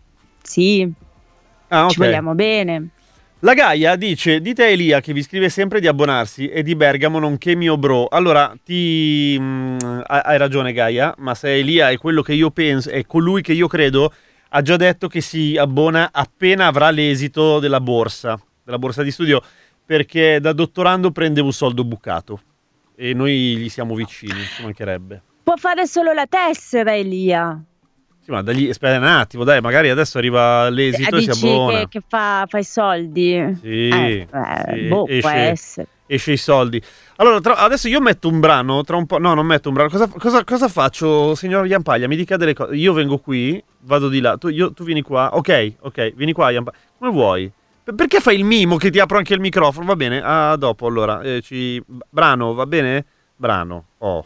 [0.47, 0.89] sì,
[1.69, 1.91] Ah, ok.
[1.91, 2.89] ci vogliamo bene.
[3.41, 7.19] La Gaia dice: Dite a Elia che vi scrive sempre di abbonarsi e di Bergamo,
[7.19, 8.07] nonché mio bro.
[8.07, 9.37] Allora, ti.
[9.39, 9.77] mm,
[10.07, 13.53] hai hai ragione, Gaia, ma se Elia è quello che io penso, è colui che
[13.53, 14.11] io credo,
[14.49, 19.41] ha già detto che si abbona appena avrà l'esito della borsa, della borsa di studio,
[19.85, 22.41] perché da dottorando prende un soldo bucato.
[22.95, 25.21] E noi gli siamo vicini, ci mancherebbe.
[25.43, 27.61] Può fare solo la tessera, Elia.
[28.27, 31.47] Sì, ma dagli, aspetta un attimo, dai, magari adesso arriva l'esito Eh, e si dici
[31.47, 31.79] abbona.
[31.79, 33.57] che, che fa, fa i soldi?
[33.61, 35.87] Sì, Eh, eh, sì, boh, può esce, essere.
[36.07, 36.81] esce i soldi.
[37.15, 39.17] Allora, tra- adesso io metto un brano, tra un po'...
[39.17, 39.87] No, non metto un brano.
[39.89, 42.09] Cosa, cosa- cosa faccio, signor Iampaglia?
[42.09, 42.75] Mi dica delle cose.
[42.75, 45.29] Io vengo qui, vado di là, tu, io- tu vieni qua.
[45.33, 46.77] Ok, ok, vieni qua, Iampaglia.
[46.99, 47.49] Come vuoi?
[47.81, 49.85] Per- Perché fai il mimo che ti apro anche il microfono?
[49.85, 51.21] Va bene, ah, dopo allora.
[51.21, 51.81] eh, ci...
[52.09, 53.05] Brano, va bene?
[53.37, 53.85] Brano.
[53.99, 54.25] Oh.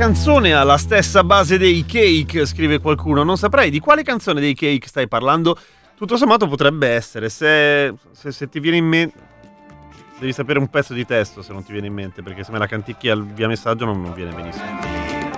[0.00, 3.22] Canzone ha la stessa base dei cake, scrive qualcuno.
[3.22, 5.58] Non saprei di quale canzone dei cake stai parlando.
[5.94, 7.28] Tutto sommato potrebbe essere.
[7.28, 9.18] Se, se- se ti viene in mente.
[10.18, 12.56] Devi sapere un pezzo di testo se non ti viene in mente, perché se me
[12.56, 14.78] la canticchi via messaggio non, non viene benissimo.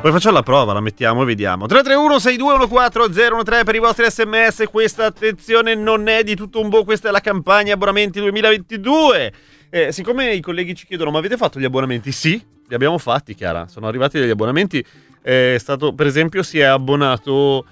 [0.00, 1.66] Poi facciamo la prova, la mettiamo e vediamo.
[1.66, 4.66] 331 6214 013 per i vostri sms.
[4.70, 9.32] Questa attenzione non è di tutto un bo', questa è la campagna abbonamenti 2022.
[9.70, 12.12] Eh, siccome i colleghi ci chiedono, ma avete fatto gli abbonamenti?
[12.12, 13.68] Sì, li abbiamo fatti, Chiara.
[13.68, 14.84] Sono arrivati degli abbonamenti.
[15.20, 17.66] È stato, per esempio, si è abbonato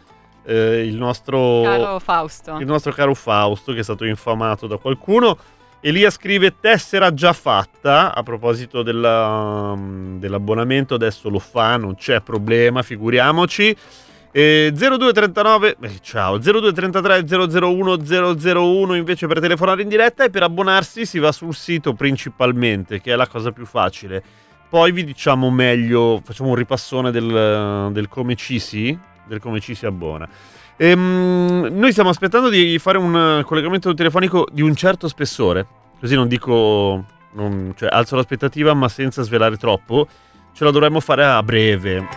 [0.44, 2.59] eh, il nostro Caro Fausto.
[2.59, 5.36] il nostro caro Fausto, che è stato infamato da qualcuno.
[5.80, 9.74] Elia scrive tessera già fatta a proposito della-
[10.18, 13.74] dell'abbonamento, adesso lo fa, non c'è problema, figuriamoci.
[14.32, 17.24] Eh, 0239 eh, ciao 0233
[17.59, 17.96] 001
[18.55, 23.12] 001 invece per telefonare in diretta e per abbonarsi si va sul sito principalmente che
[23.12, 24.22] è la cosa più facile
[24.71, 29.75] poi vi diciamo meglio facciamo un ripassone del, del come ci si del come ci
[29.75, 30.27] si abbona
[30.83, 35.66] Ehm, noi stiamo aspettando di fare un collegamento telefonico di un certo spessore,
[36.01, 40.09] così non dico, non- cioè alzo l'aspettativa ma senza svelare troppo,
[40.55, 42.09] ce la dovremmo fare a breve.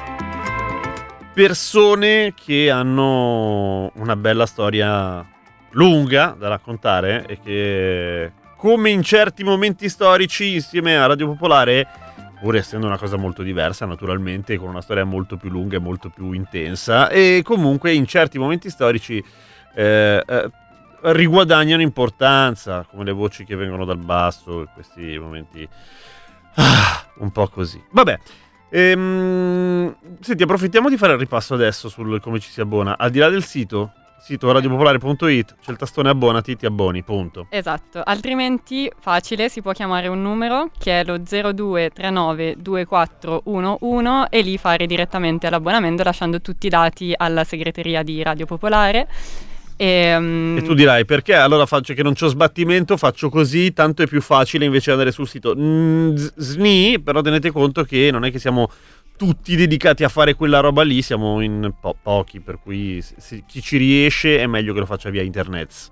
[1.34, 5.26] Persone che hanno una bella storia
[5.72, 11.86] lunga da raccontare e che, come in certi momenti storici, insieme a Radio Popolare,
[12.44, 16.10] pur essendo una cosa molto diversa, naturalmente, con una storia molto più lunga e molto
[16.10, 19.24] più intensa, e comunque in certi momenti storici
[19.74, 20.52] eh, eh,
[21.04, 25.66] riguadagnano importanza, come le voci che vengono dal basso, questi momenti
[26.56, 27.82] ah, un po' così.
[27.92, 28.20] Vabbè.
[28.72, 32.98] Ehm, senti, approfittiamo di fare il ripasso adesso sul come ci si abbona.
[32.98, 33.94] Al di là del sito,
[34.24, 37.48] sito radiopopolare.it, c'è il tastone abbonati, ti abboni, punto.
[37.50, 44.58] Esatto, altrimenti facile, si può chiamare un numero che è lo 0239 2411 e lì
[44.58, 49.10] fare direttamente l'abbonamento lasciando tutti i dati alla segreteria di Radio Popolare.
[49.76, 54.04] E, mm, E tu dirai perché allora faccio che non c'ho sbattimento, faccio così, tanto
[54.04, 55.54] è più facile invece andare sul sito.
[55.58, 58.70] Mm, sni, però tenete conto che non è che siamo
[59.16, 63.44] tutti dedicati a fare quella roba lì, siamo in po- pochi, per cui se- se
[63.48, 65.92] chi ci riesce è meglio che lo faccia via internet.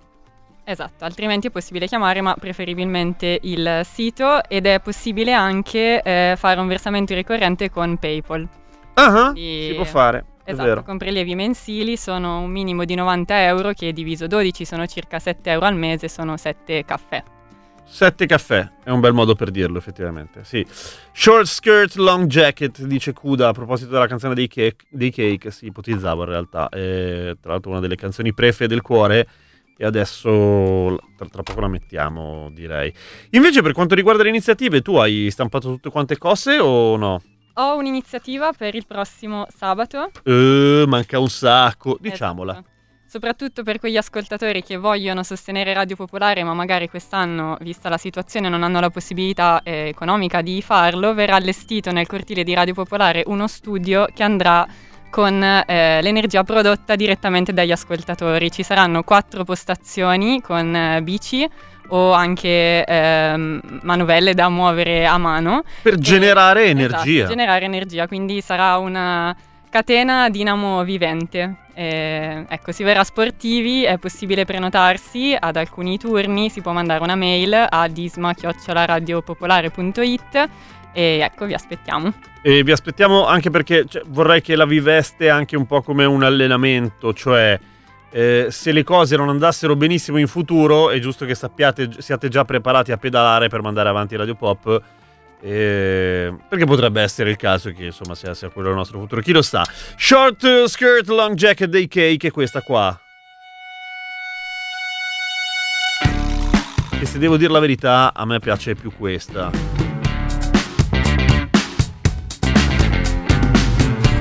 [0.63, 6.59] Esatto, altrimenti è possibile chiamare, ma preferibilmente il sito ed è possibile anche eh, fare
[6.59, 8.47] un versamento ricorrente con PayPal.
[8.93, 13.72] Ah, Quindi- si può fare, Esatto, con prelievi mensili sono un minimo di 90 euro
[13.74, 17.24] che diviso 12 sono circa 7 euro al mese, sono 7 caffè.
[17.93, 20.65] Sette caffè, è un bel modo per dirlo effettivamente, sì.
[21.11, 25.65] Short skirt, long jacket, dice Kuda a proposito della canzone dei cake, dei cake si
[25.65, 29.27] ipotizzava in realtà, è tra l'altro una delle canzoni prefe del cuore
[29.77, 32.91] e adesso tra, tra poco la mettiamo direi.
[33.31, 37.21] Invece per quanto riguarda le iniziative, tu hai stampato tutte quante cose o no?
[37.55, 42.53] Ho un'iniziativa per il prossimo sabato, Eh, manca un sacco, diciamola.
[42.53, 42.69] Esatto.
[43.12, 48.47] Soprattutto per quegli ascoltatori che vogliono sostenere Radio Popolare, ma magari quest'anno, vista la situazione,
[48.47, 53.24] non hanno la possibilità eh, economica di farlo, verrà allestito nel cortile di Radio Popolare
[53.26, 54.66] uno studio che andrà
[55.09, 58.49] con eh, l'energia prodotta direttamente dagli ascoltatori.
[58.49, 61.45] Ci saranno quattro postazioni con eh, bici
[61.89, 65.64] o anche ehm, manovelle da muovere a mano.
[65.82, 67.28] Per generare Esatto, energia.
[67.28, 69.36] generare energia, quindi sarà una
[69.72, 71.55] catena dinamo vivente.
[71.74, 77.15] Eh, ecco, si verrà sportivi, è possibile prenotarsi ad alcuni turni, si può mandare una
[77.15, 80.49] mail a disma-radiopopolare.it
[80.93, 82.13] e ecco, vi aspettiamo.
[82.43, 86.22] E vi aspettiamo anche perché cioè, vorrei che la viveste anche un po' come un
[86.22, 87.57] allenamento, cioè
[88.11, 92.43] eh, se le cose non andassero benissimo in futuro è giusto che sappiate, siate già
[92.43, 94.82] preparati a pedalare per mandare avanti Radio Pop.
[95.41, 99.31] Eh, perché potrebbe essere il caso che insomma sia, sia quello il nostro futuro, chi
[99.31, 99.65] lo sa.
[99.97, 102.99] Short skirt, long jacket dei cake è questa qua.
[106.99, 109.49] E se devo dire la verità, a me piace più questa.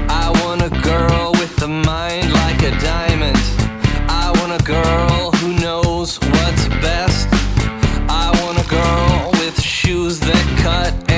[0.08, 3.36] I want a girl with a mind like a diamond.
[4.08, 7.28] I want a girl who knows what's best.
[8.08, 11.09] I want a girl with shoes that cut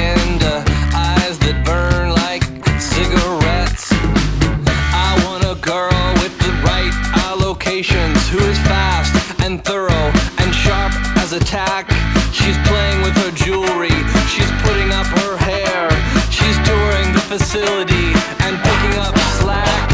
[11.32, 11.88] as.
[12.30, 13.96] She's playing with her jewelry,
[14.28, 15.88] she's putting up her hair,
[16.30, 18.12] she's touring the facility
[18.44, 19.88] and picking up slack.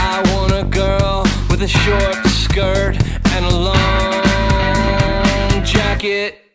[0.00, 2.96] I want a girl with a short skirt
[3.34, 3.84] and a long
[5.64, 6.49] jacket.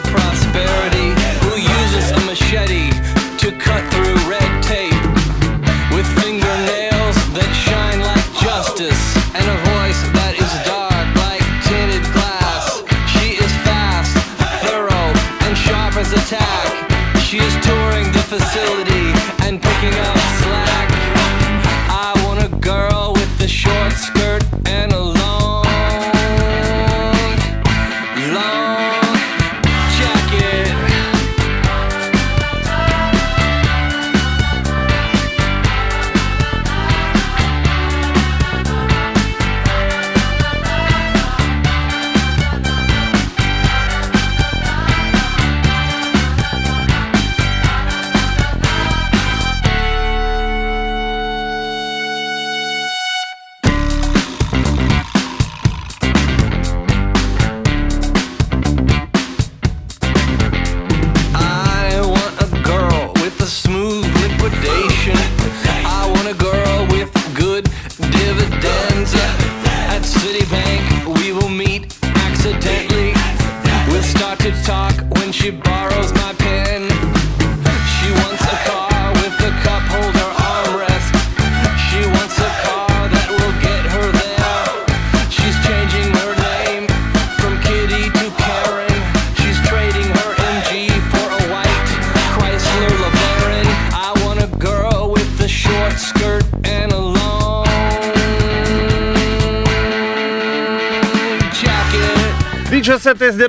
[0.00, 1.12] Prosperity
[1.44, 2.88] who uses a machete
[3.36, 5.04] to cut through red tape
[5.92, 9.02] with fingernails that shine like justice
[9.36, 12.80] and a voice that is dark like tinted glass.
[13.12, 14.16] She is fast,
[14.64, 15.12] thorough,
[15.44, 16.72] and sharp as a tack.
[17.20, 18.91] She is touring the facility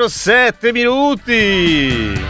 [0.03, 2.21] 17.07 minuti.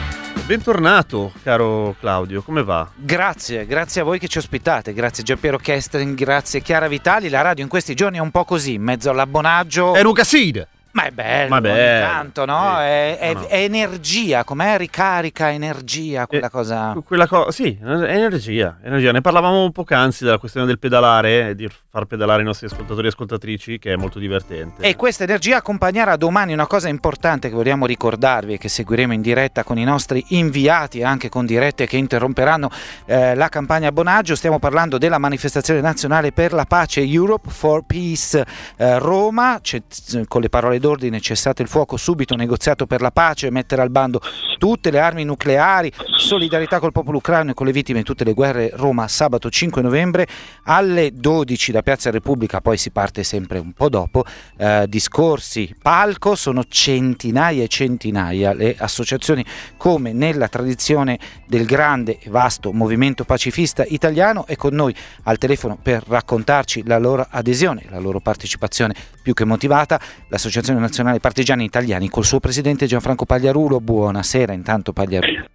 [0.45, 2.87] Bentornato, caro Claudio, come va?
[2.95, 7.29] Grazie, grazie a voi che ci ospitate, grazie Giampiero Kestrin, grazie Chiara Vitali.
[7.29, 9.95] La radio in questi giorni è un po' così, in mezzo all'abbonaggio.
[9.95, 10.67] È un casino.
[10.93, 12.75] Ma è bello, Ma ogni bello, tanto, no?
[12.77, 12.81] sì.
[12.83, 14.77] È, è- No, è energia, com'è?
[14.77, 16.95] Ricarica energia, quella cosa.
[17.03, 19.11] Quella cosa, sì, è energia, energia.
[19.11, 23.79] Ne parlavamo poc'anzi della questione del pedalare, di far pedalare i nostri ascoltatori e ascoltatrici,
[23.79, 24.83] che è molto divertente.
[24.83, 29.21] E questa energia accompagnerà domani una cosa importante che vogliamo ricordarvi e che seguiremo in
[29.21, 32.69] diretta con i nostri inviati, anche con dirette che interromperanno
[33.05, 34.35] eh, la campagna Bonaggio.
[34.35, 38.45] Stiamo parlando della manifestazione nazionale per la pace Europe for Peace
[38.77, 39.57] eh, Roma.
[39.59, 39.81] C'è-
[40.27, 44.19] con le parole d'ordine cessate il fuoco, subito negoziato per la pace, mettere al bando
[44.57, 48.33] tutte le armi nucleari, solidarietà col popolo ucraino e con le vittime di tutte le
[48.33, 48.69] guerre.
[48.73, 50.27] Roma sabato 5 novembre
[50.63, 54.25] alle 12 da Piazza Repubblica, poi si parte sempre un po' dopo.
[54.57, 59.45] eh, discorsi, palco, sono centinaia e centinaia le associazioni
[59.77, 61.17] come nella tradizione
[61.47, 66.97] del grande e vasto movimento pacifista italiano e con noi al telefono per raccontarci la
[66.97, 72.85] loro adesione, la loro partecipazione più che motivata, l'Associazione Nazionale Partigiani Italiani col suo presidente
[72.85, 73.79] Gianfranco Pagliarulo.
[73.79, 75.45] Buonasera intanto Pagliarulo.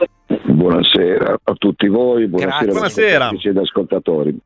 [0.46, 4.38] Buonasera a tutti voi, buonasera, ascoltatrici ed ascoltatori.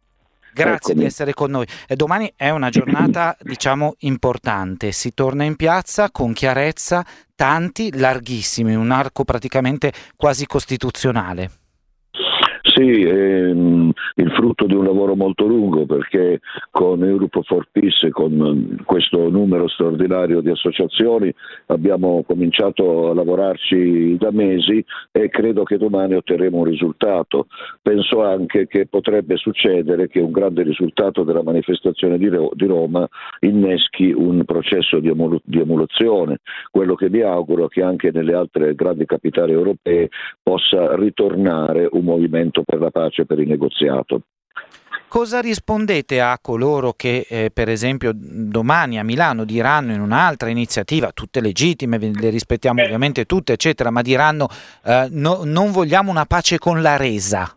[0.52, 0.98] Grazie Eccomi.
[0.98, 1.66] di essere con noi.
[1.88, 4.92] E domani è una giornata, diciamo, importante.
[4.92, 11.61] Si torna in piazza con chiarezza, tanti, larghissimi, un arco praticamente quasi costituzionale.
[12.74, 18.78] Sì, ehm, il frutto di un lavoro molto lungo perché con Europe for Peace, con
[18.86, 21.30] questo numero straordinario di associazioni,
[21.66, 27.48] abbiamo cominciato a lavorarci da mesi e credo che domani otterremo un risultato.
[27.82, 33.06] Penso anche che potrebbe succedere che un grande risultato della manifestazione di, Ro- di Roma
[33.40, 36.38] inneschi un processo di, emolu- di emulazione.
[36.70, 40.08] Quello che mi auguro è che anche nelle altre grandi capitali europee
[40.42, 44.22] possa ritornare un movimento per la pace per il negoziato.
[45.08, 51.12] Cosa rispondete a coloro che, eh, per esempio, domani a Milano diranno in un'altra iniziativa,
[51.12, 54.48] tutte legittime, le rispettiamo ovviamente tutte, eccetera, ma diranno
[54.84, 57.54] eh, no- non vogliamo una pace con la resa?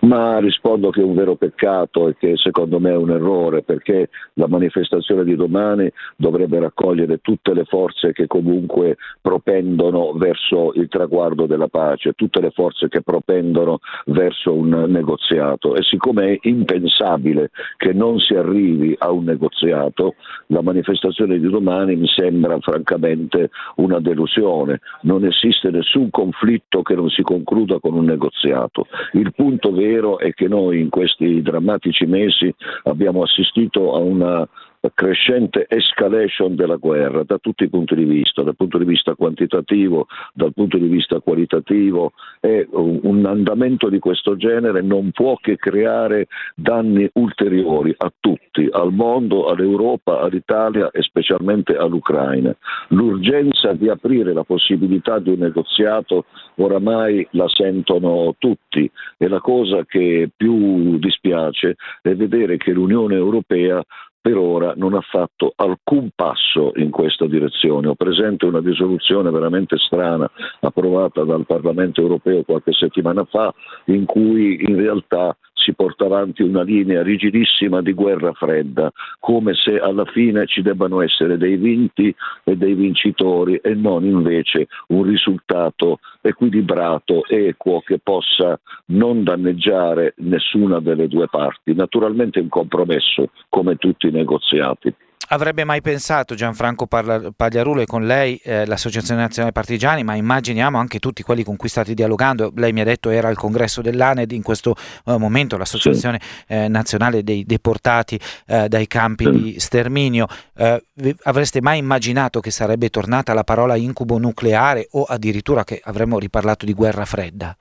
[0.00, 4.10] Ma rispondo che è un vero peccato e che secondo me è un errore perché
[4.34, 11.46] la manifestazione di domani dovrebbe raccogliere tutte le forze che comunque propendono verso il traguardo
[11.46, 17.92] della pace, tutte le forze che propendono verso un negoziato e siccome è impensabile che
[17.92, 20.14] non si arrivi a un negoziato,
[20.46, 24.78] la manifestazione di domani mi sembra francamente una delusione.
[25.02, 28.86] Non esiste nessun conflitto che non si concluda con un negoziato.
[29.12, 29.86] Il punto vero
[30.18, 34.48] è che noi in questi drammatici mesi abbiamo assistito a una
[34.94, 40.06] crescente escalation della guerra da tutti i punti di vista, dal punto di vista quantitativo,
[40.32, 46.28] dal punto di vista qualitativo e un andamento di questo genere non può che creare
[46.54, 52.54] danni ulteriori a tutti, al mondo, all'Europa, all'Italia e specialmente all'Ucraina.
[52.88, 56.26] L'urgenza di aprire la possibilità di un negoziato
[56.56, 63.82] oramai la sentono tutti e la cosa che più dispiace è vedere che l'Unione Europea
[64.20, 67.88] per ora non ha fatto alcun passo in questa direzione.
[67.88, 73.52] Ho presente una risoluzione veramente strana approvata dal Parlamento europeo qualche settimana fa
[73.86, 75.36] in cui in realtà
[75.68, 78.90] si porta avanti una linea rigidissima di guerra fredda,
[79.20, 82.14] come se alla fine ci debbano essere dei vinti
[82.44, 90.80] e dei vincitori e non invece un risultato equilibrato, equo, che possa non danneggiare nessuna
[90.80, 91.74] delle due parti.
[91.74, 94.94] Naturalmente un compromesso, come tutti i negoziati.
[95.30, 100.98] Avrebbe mai pensato Gianfranco Pagliarulo e con lei eh, l'Associazione Nazionale Partigiani, ma immaginiamo anche
[100.98, 102.50] tutti quelli con cui state dialogando.
[102.56, 104.74] Lei mi ha detto era al congresso dell'ANED in questo
[105.04, 110.26] eh, momento, l'Associazione eh, Nazionale dei Deportati eh, dai campi di sterminio.
[110.56, 110.82] Eh,
[111.24, 116.64] avreste mai immaginato che sarebbe tornata la parola incubo nucleare o addirittura che avremmo riparlato
[116.64, 117.54] di guerra fredda?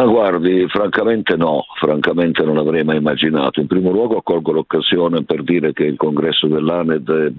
[0.03, 3.61] Ma guardi, francamente no, francamente non avrei mai immaginato.
[3.61, 7.34] In primo luogo colgo l'occasione per dire che il congresso dell'ANED eh,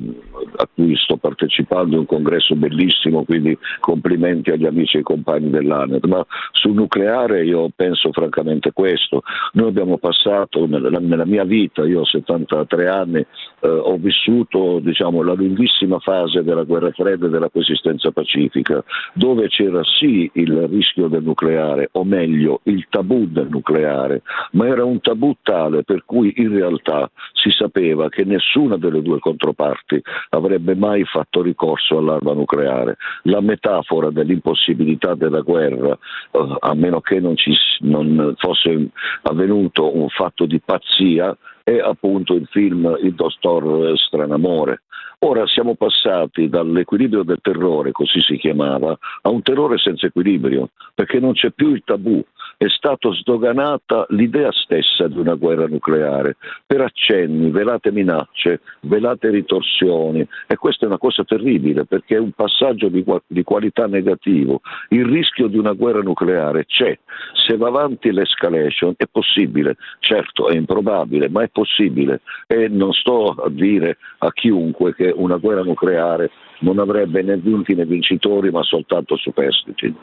[0.57, 6.07] a cui sto partecipando è un congresso bellissimo, quindi complimenti agli amici e compagni dell'ANED,
[6.07, 9.25] ma sul nucleare io penso francamente questo.
[9.53, 15.23] Noi abbiamo passato nella, nella mia vita, io ho 73 anni, eh, ho vissuto diciamo,
[15.23, 18.83] la lunghissima fase della guerra fredda e della coesistenza pacifica,
[19.13, 24.23] dove c'era sì il rischio del nucleare, o meglio il tabù del nucleare,
[24.53, 29.19] ma era un tabù tale per cui in realtà si sapeva che nessuna delle due
[29.19, 30.01] controparti
[30.31, 32.97] avrebbe mai fatto ricorso all'arma nucleare.
[33.23, 35.97] La metafora dell'impossibilità della guerra,
[36.31, 38.91] eh, a meno che non, ci, non fosse
[39.23, 44.83] avvenuto un fatto di pazzia, è appunto il film Il dottor Stranamore.
[45.21, 51.19] Ora siamo passati dall'equilibrio del terrore, così si chiamava, a un terrore senza equilibrio, perché
[51.19, 52.23] non c'è più il tabù,
[52.57, 56.37] è stata sdoganata l'idea stessa di una guerra nucleare
[56.67, 62.33] per accenni, velate minacce, velate ritorsioni e questa è una cosa terribile perché è un
[62.33, 64.61] passaggio di, di qualità negativo.
[64.89, 66.99] Il rischio di una guerra nucleare c'è,
[67.47, 73.31] se va avanti l'escalation è possibile, certo è improbabile, ma è possibile e non sto
[73.31, 78.63] a dire a chiunque che una guerra nucleare non avrebbe né vinti né vincitori ma
[78.63, 79.95] soltanto superstiti.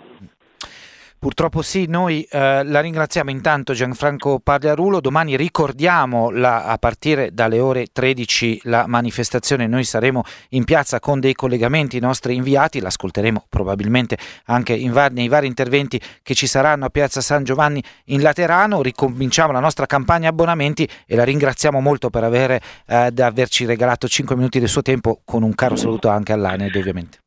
[1.22, 3.30] Purtroppo sì, noi eh, la ringraziamo.
[3.30, 10.24] Intanto Gianfranco Pagliarulo, domani ricordiamo la- a partire dalle ore 13 la manifestazione, noi saremo
[10.50, 16.02] in piazza con dei collegamenti nostri inviati, l'ascolteremo probabilmente anche in va- nei vari interventi
[16.24, 21.16] che ci saranno a piazza San Giovanni in Laterano, ricominciamo la nostra campagna abbonamenti e
[21.16, 25.54] la ringraziamo molto per avere, eh, averci regalato 5 minuti del suo tempo con un
[25.54, 27.20] caro saluto anche all'ANED ovviamente.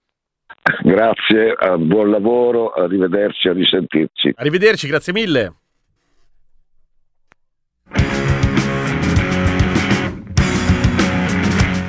[0.83, 4.33] Grazie, eh, buon lavoro, arrivederci, a risentirci.
[4.35, 5.53] Arrivederci, grazie mille.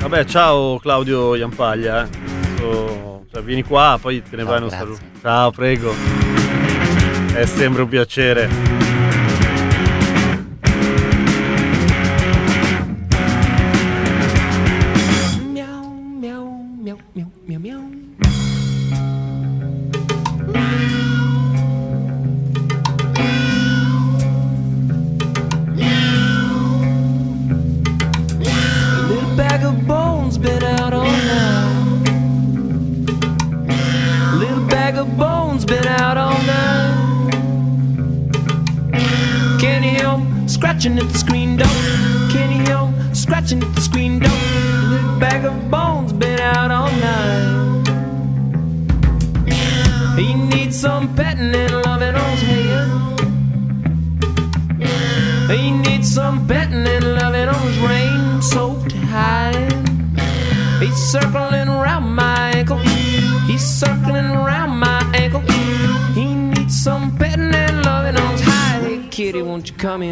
[0.00, 2.04] Vabbè, ciao Claudio Iampaglia.
[2.04, 2.08] eh.
[3.32, 4.60] Cioè, vieni qua, poi te ne vai.
[4.60, 5.00] Non saluto.
[5.20, 5.92] Ciao, prego.
[7.34, 8.75] È sempre un piacere.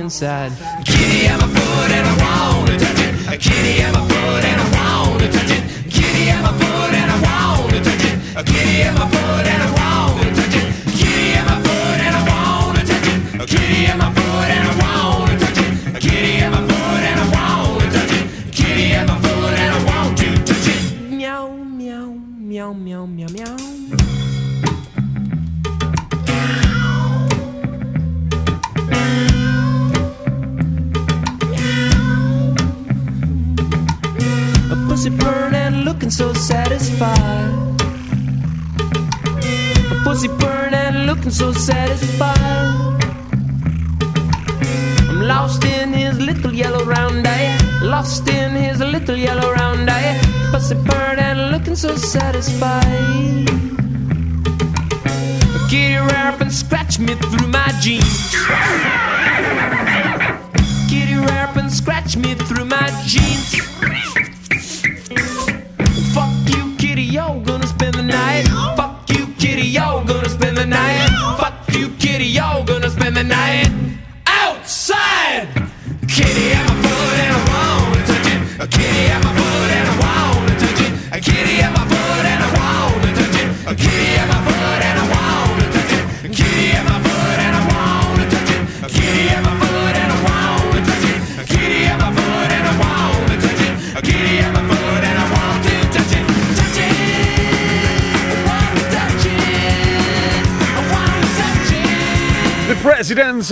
[0.05, 0.53] Inside?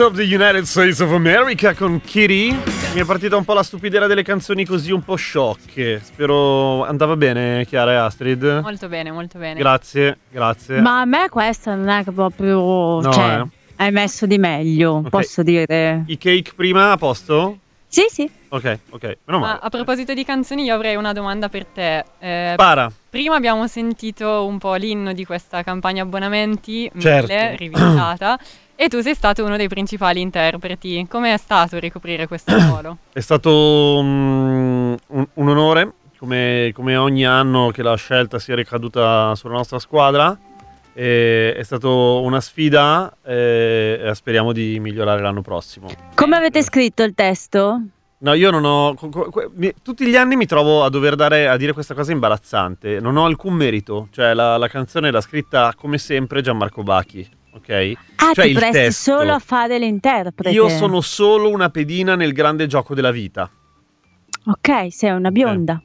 [0.04, 2.50] Of the United States of America con Kitty.
[2.94, 6.00] Mi è partita un po' la stupidera delle canzoni così un po' sciocche.
[6.02, 8.60] Spero andava bene, Chiara e Astrid.
[8.62, 9.58] Molto bene, molto bene.
[9.58, 10.80] Grazie, grazie.
[10.80, 13.00] Ma a me questa non è che proprio.
[13.00, 13.46] No, cioè, eh.
[13.76, 15.08] hai messo di meglio, Ok.
[15.08, 16.04] posso dire.
[16.06, 17.58] I cake prima a posto?
[17.86, 18.30] Sì, sì.
[18.48, 19.02] Ok, ok.
[19.26, 19.58] Meno Ma male.
[19.62, 22.04] a proposito di canzoni, io avrei una domanda per te.
[22.18, 22.90] Eh, Spara.
[23.10, 27.30] Prima abbiamo sentito un po' l'inno di questa campagna abbonamenti, Certo.
[27.30, 28.38] mille, rivisitata,
[28.82, 31.06] e tu sei stato uno dei principali interpreti.
[31.08, 32.98] Come è stato ricoprire questo ruolo?
[33.12, 39.36] È stato mm, un, un onore, come, come ogni anno che la scelta sia ricaduta
[39.36, 40.36] sulla nostra squadra.
[40.94, 45.88] E è stata una sfida e e speriamo di migliorare l'anno prossimo.
[46.16, 47.80] Come avete scritto il testo?
[48.18, 48.96] No, io non ho.
[49.80, 52.98] tutti gli anni mi trovo a dover dare a dire questa cosa imbarazzante.
[52.98, 54.08] Non ho alcun merito.
[54.10, 57.40] Cioè, la, la canzone l'ha scritta come sempre Gianmarco Bachi.
[57.52, 57.92] Ok?
[58.16, 59.12] Ah, cioè, ti il testo.
[59.12, 60.54] solo a fare l'interprete.
[60.54, 63.50] Io sono solo una pedina nel grande gioco della vita.
[64.46, 65.80] Ok, sei una bionda.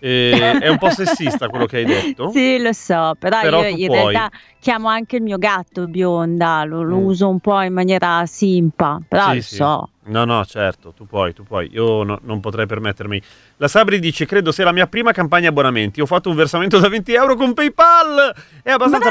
[0.00, 2.30] E è un po' sessista quello che hai detto.
[2.32, 4.14] Sì, lo so, però, Però io in puoi.
[4.14, 7.04] realtà chiamo anche il mio gatto bionda, lo, lo Mm.
[7.04, 9.54] uso un po' in maniera simpa, però Sì, lo sì.
[9.56, 9.88] so.
[10.04, 11.68] No, no, certo, tu puoi, tu puoi.
[11.72, 13.22] Io no- non potrei permettermi.
[13.58, 16.00] La Sabri dice: Credo sia la mia prima campagna abbonamenti.
[16.00, 18.34] Ho fatto un versamento da 20 euro con PayPal.
[18.64, 19.08] È abbastanza,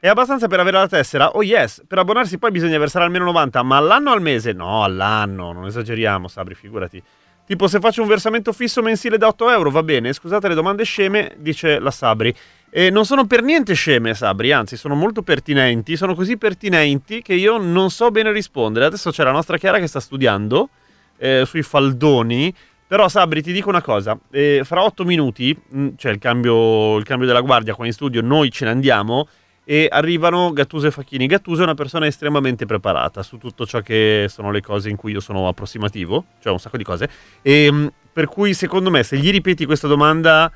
[0.00, 1.30] è abbastanza per avere la tessera?
[1.32, 1.82] Oh, yes.
[1.86, 3.62] Per abbonarsi poi bisogna versare almeno 90.
[3.62, 4.52] Ma all'anno o al mese?
[4.52, 5.52] No, all'anno.
[5.52, 7.02] Non esageriamo, Sabri, figurati.
[7.46, 10.14] Tipo, se faccio un versamento fisso mensile da 8 euro, va bene.
[10.14, 12.34] Scusate le domande sceme, dice la Sabri.
[12.76, 15.96] E non sono per niente sceme, Sabri, anzi, sono molto pertinenti.
[15.96, 18.86] Sono così pertinenti che io non so bene rispondere.
[18.86, 20.70] Adesso c'è la nostra Chiara che sta studiando
[21.18, 22.52] eh, sui faldoni.
[22.88, 27.04] Però, Sabri, ti dico una cosa: eh, fra 8 minuti, mh, c'è il cambio, il
[27.04, 29.28] cambio della guardia qua in studio, noi ce ne andiamo.
[29.62, 31.26] E arrivano Gattuso e Facchini.
[31.26, 35.12] Gattuso è una persona estremamente preparata su tutto ciò che sono le cose in cui
[35.12, 37.08] io sono approssimativo, cioè un sacco di cose.
[37.40, 40.50] E, mh, per cui, secondo me, se gli ripeti questa domanda,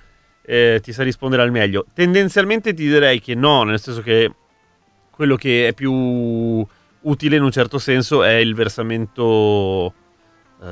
[0.51, 1.85] eh, ti sa rispondere al meglio.
[1.93, 4.33] Tendenzialmente ti direi che no, nel senso che
[5.11, 9.93] quello che è più utile in un certo senso è il versamento
[10.63, 10.67] eh,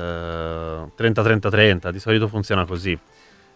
[0.97, 1.91] 30-30-30.
[1.91, 2.97] Di solito funziona così.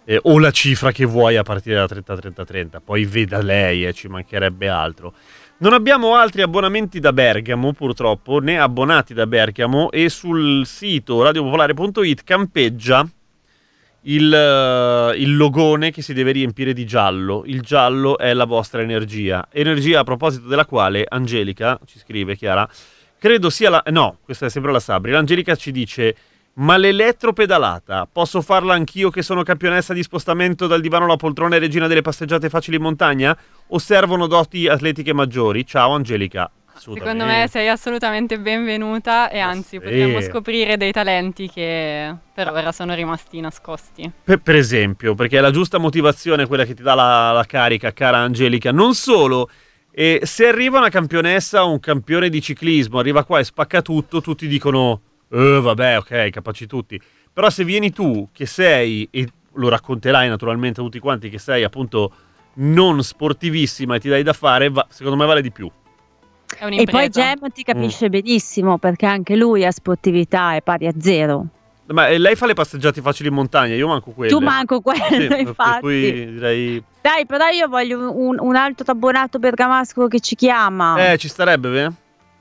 [0.03, 2.77] Eh, o la cifra che vuoi a partire da 30-30-30.
[2.85, 5.15] Poi veda lei, eh, ci mancherebbe altro.
[5.57, 9.89] Non abbiamo altri abbonamenti da Bergamo, purtroppo, né abbonati da Bergamo.
[9.89, 13.07] E sul sito radiopopolare.it campeggia
[14.03, 17.44] il, eh, il logone che si deve riempire di giallo.
[17.45, 19.48] Il giallo è la vostra energia.
[19.52, 22.68] Energia a proposito della quale Angelica ci scrive, Chiara.
[23.19, 23.84] Credo sia la.
[23.88, 25.11] No, questa è sempre la Sabri.
[25.11, 26.15] L'Angelica ci dice.
[26.53, 31.60] Ma l'elettropedalata, posso farla anch'io che sono campionessa di spostamento dal divano alla poltrona e
[31.60, 33.36] regina delle passeggiate facili in montagna?
[33.68, 35.65] O servono doti atletiche maggiori?
[35.65, 36.52] Ciao Angelica.
[36.82, 42.95] Secondo me sei assolutamente benvenuta e anzi potremmo scoprire dei talenti che per ora sono
[42.95, 44.12] rimasti nascosti.
[44.24, 47.94] Per, per esempio, perché è la giusta motivazione quella che ti dà la, la carica,
[47.94, 48.72] cara Angelica.
[48.72, 49.48] Non solo,
[49.91, 54.20] eh, se arriva una campionessa o un campione di ciclismo, arriva qua e spacca tutto,
[54.20, 56.99] tutti dicono, eh, vabbè, ok, capaci tutti.
[57.32, 61.64] Però se vieni tu, che sei, e lo racconterai naturalmente a tutti quanti, che sei
[61.64, 62.12] appunto
[62.53, 65.72] non sportivissima e ti dai da fare, va- secondo me vale di più.
[66.70, 68.12] E poi Gem ti capisce Mm.
[68.12, 71.46] benissimo perché anche lui ha sportività, è pari a zero.
[71.88, 74.32] Ma lei fa le passeggiate facili in montagna, io manco quelle.
[74.32, 75.56] Tu manco quello, Sì, infatti.
[75.72, 76.84] Per cui direi...
[77.02, 81.12] Dai, però io voglio un, un altro abbonato bergamasco che ci chiama.
[81.12, 81.92] Eh, ci starebbe, beh?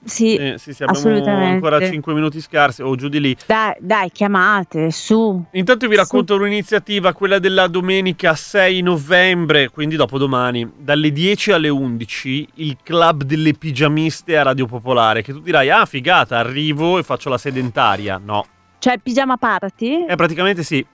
[0.04, 3.36] Sì, Eh, sì, sì, abbiamo ancora 5 minuti scarsi o giù di lì.
[3.46, 5.44] Dai, dai, chiamate, su.
[5.52, 12.48] Intanto vi racconto un'iniziativa, quella della domenica 6 novembre, quindi dopodomani, dalle 10 alle 11,
[12.54, 17.28] il club delle pigiamiste a Radio Popolare, che tu dirai, ah figata, arrivo e faccio
[17.28, 18.20] la sedentaria.
[18.22, 18.44] No,
[18.78, 20.06] Cioè, pigiama party?
[20.06, 20.84] eh, praticamente sì,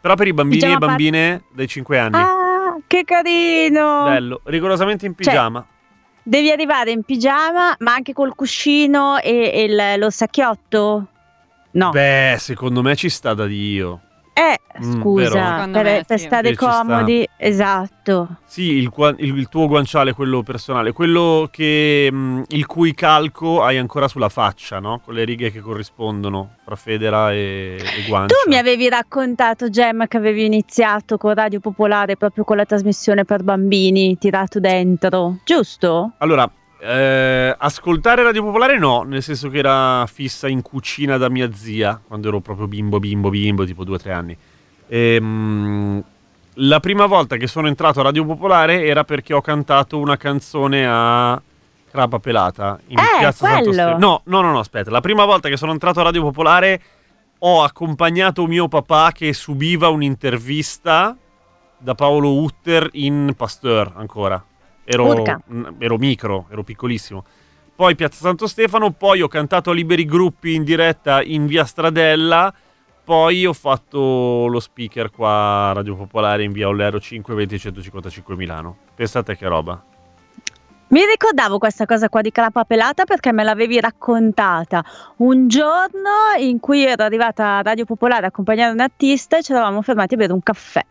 [0.00, 2.16] però per i bambini Pigiama e bambine dai 5 anni.
[2.16, 4.04] Ah, che carino!
[4.04, 5.66] Bello, rigorosamente in Cioè, pigiama.
[6.28, 11.06] Devi arrivare in pigiama, ma anche col cuscino e, e il- lo sacchiotto?
[11.70, 11.90] No.
[11.90, 14.00] Beh, secondo me ci sta da Dio.
[14.38, 15.54] Eh, Mm, scusa?
[15.54, 18.36] Secondo per, per stare Sì, comodi, esatto.
[18.44, 23.78] Sì, il, il- il tuo guanciale, quello personale, quello che, mh, il cui calco hai
[23.78, 25.00] ancora sulla faccia, no?
[25.02, 28.34] Con le righe che corrispondono fra federa e, e guancia.
[28.44, 33.24] Tu mi avevi raccontato, Gemma, che avevi iniziato con Radio Popolare proprio con la trasmissione
[33.24, 36.12] per bambini, tirato dentro, giusto?
[36.18, 36.46] Allora,
[36.86, 42.00] eh, ascoltare Radio Popolare no, nel senso che era fissa in cucina da mia zia,
[42.06, 44.36] quando ero proprio bimbo, bimbo, bimbo, tipo 2-3 anni.
[44.88, 46.02] Ehm,
[46.54, 50.86] la prima volta che sono entrato a Radio Popolare era perché ho cantato una canzone
[50.88, 51.40] a
[51.90, 53.72] Crapa Pelata in Eh, Piazza Santo quello.
[53.72, 53.98] Stefano.
[53.98, 54.90] No, no, no, no, aspetta.
[54.90, 56.80] La prima volta che sono entrato a Radio Popolare
[57.38, 61.16] ho accompagnato mio papà che subiva un'intervista
[61.78, 64.42] da Paolo Utter in Pasteur ancora.
[64.88, 65.24] Ero,
[65.78, 67.24] ero micro, ero piccolissimo.
[67.74, 72.54] Poi Piazza Santo Stefano, poi ho cantato a Liberi Gruppi in diretta in via Stradella,
[73.04, 78.36] poi ho fatto lo speaker qua a Radio Popolare in via Ollero 5 20 155
[78.36, 78.76] Milano.
[78.94, 79.84] Pensate che roba.
[80.88, 84.84] Mi ricordavo questa cosa qua di Crapa Pelata perché me l'avevi raccontata
[85.16, 89.50] un giorno in cui ero arrivata a Radio Popolare a accompagnare un artista e ci
[89.50, 90.84] eravamo fermati a bere un caffè.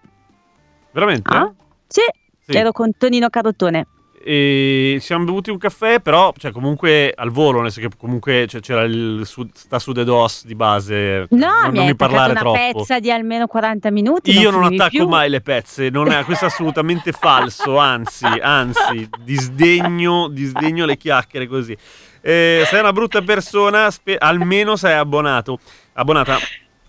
[0.92, 1.34] Veramente?
[1.34, 1.52] Ah?
[1.88, 2.02] Sì,
[2.48, 2.58] Sì.
[2.58, 3.88] ero con Tonino Carotone.
[4.28, 8.60] E siamo bevuti un caffè, però, cioè, comunque al volo, nel senso che comunque cioè,
[8.60, 11.28] c'era il su, sta su de dos di base.
[11.30, 12.80] No, non, mi non mi parlare una troppo.
[12.80, 14.32] pezza di almeno 40 minuti.
[14.32, 15.08] Io non finivi attacco più.
[15.08, 21.46] mai le pezze, non è, questo è assolutamente falso, anzi, anzi, disdegno, disdegno le chiacchiere
[21.46, 21.78] così.
[22.22, 25.60] Eh, sei una brutta persona, spe- almeno sei abbonato.
[25.94, 26.38] Abbonata.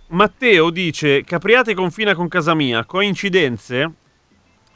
[0.09, 3.93] Matteo dice, Capriate confina con casa mia, coincidenze?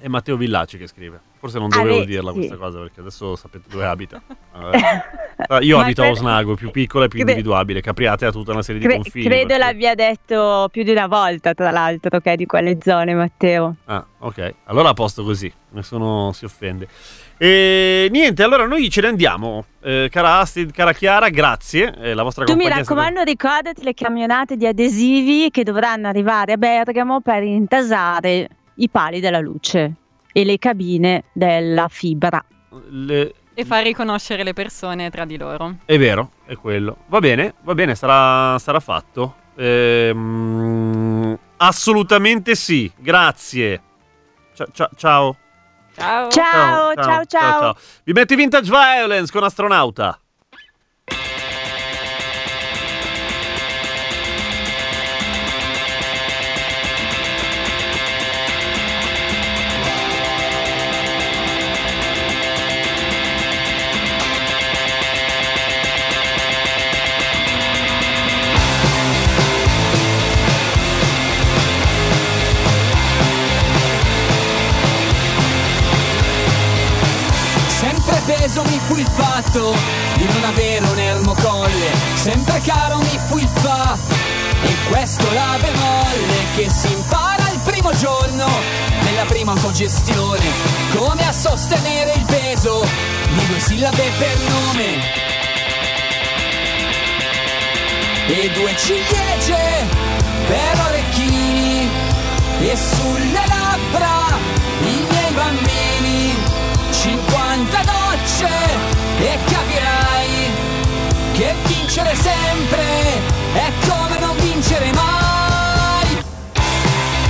[0.01, 1.21] È Matteo Villaci che scrive.
[1.39, 2.37] Forse non dovevo Ah, dirla sì.
[2.39, 4.21] questa cosa perché adesso sapete dove abita.
[5.41, 7.81] Eh, Io abito a Osnago, più piccola e più cre- individuabile.
[7.81, 9.25] Capriate ha tutta una serie di Cre- confini.
[9.25, 12.77] credo per cui- l'abbia detto più di una volta, tra l'altro, che è di quelle
[12.83, 13.77] zone, Matteo.
[13.87, 14.55] Ah, ok.
[14.65, 16.87] Allora a posto così, nessuno si offende.
[17.39, 19.65] E niente, allora noi ce ne andiamo.
[19.81, 21.95] Eh, cara Astrid, cara Chiara, grazie.
[21.99, 25.63] Eh, la vostra Tu mi compagnia è stata- raccomando, ricordati le camionate di adesivi che
[25.65, 28.47] dovranno arrivare a Bergamo per intasare
[28.83, 29.93] i pali della luce
[30.33, 32.45] e le cabine della fibra.
[32.91, 35.77] le- E far riconoscere le persone tra di loro.
[35.85, 36.99] È vero, è quello.
[37.07, 39.35] Va bene, va bene, sarà, sarà fatto.
[39.57, 43.83] Ehm, assolutamente sì, grazie.
[44.55, 45.37] Cia- cia- ciao.
[45.95, 46.31] Ciao.
[46.31, 47.77] Ciao, ciao, ciao.
[48.05, 50.19] Vi metti Vintage Violence con Astronauta.
[78.37, 79.75] Peso mi fu il fatto.
[80.15, 83.97] Di non avere un ermocolle, sempre caro mi fu il fa,
[84.63, 88.47] e questo la bemolle che si impara il primo giorno.
[89.03, 90.45] Nella prima autogestione,
[90.95, 92.87] come a sostenere il peso.
[93.29, 95.29] Di due sillabe per nome.
[98.27, 99.89] E due ciliegie
[100.47, 101.89] per orecchini.
[102.61, 104.39] E sulle labbra
[104.83, 106.35] i miei bambini
[106.93, 108.00] 50
[108.41, 108.49] docce
[109.19, 110.51] e capirai
[111.33, 112.83] che vincere sempre
[113.53, 116.09] è come non vincere mai.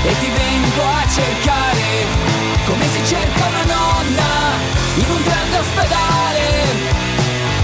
[0.03, 1.89] E ti vengo a cercare
[2.67, 4.31] come si cerca una nonna
[4.95, 6.49] in un grande ospedale.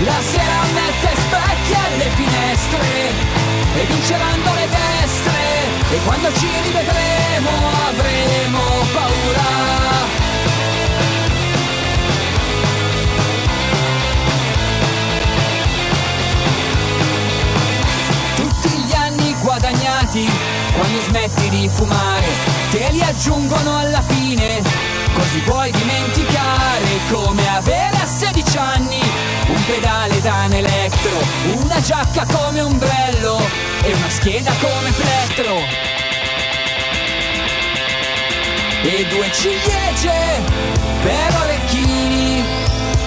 [0.04, 3.10] La sera mette specchi alle finestre
[3.76, 5.34] e vinceranno le destre.
[5.90, 7.50] E quando ci rivedremo
[7.88, 8.60] avremo
[8.92, 10.25] paura
[20.16, 20.28] guadagnati
[20.72, 22.26] quando smetti di fumare
[22.70, 24.62] te li aggiungono alla fine
[25.14, 29.00] così puoi dimenticare come avere a 16 anni
[29.48, 31.10] un pedale da elettro,
[31.62, 33.38] una giacca come ombrello
[33.82, 35.54] e una scheda come plettro.
[38.82, 40.42] E due ciliegie
[41.02, 42.44] per orecchini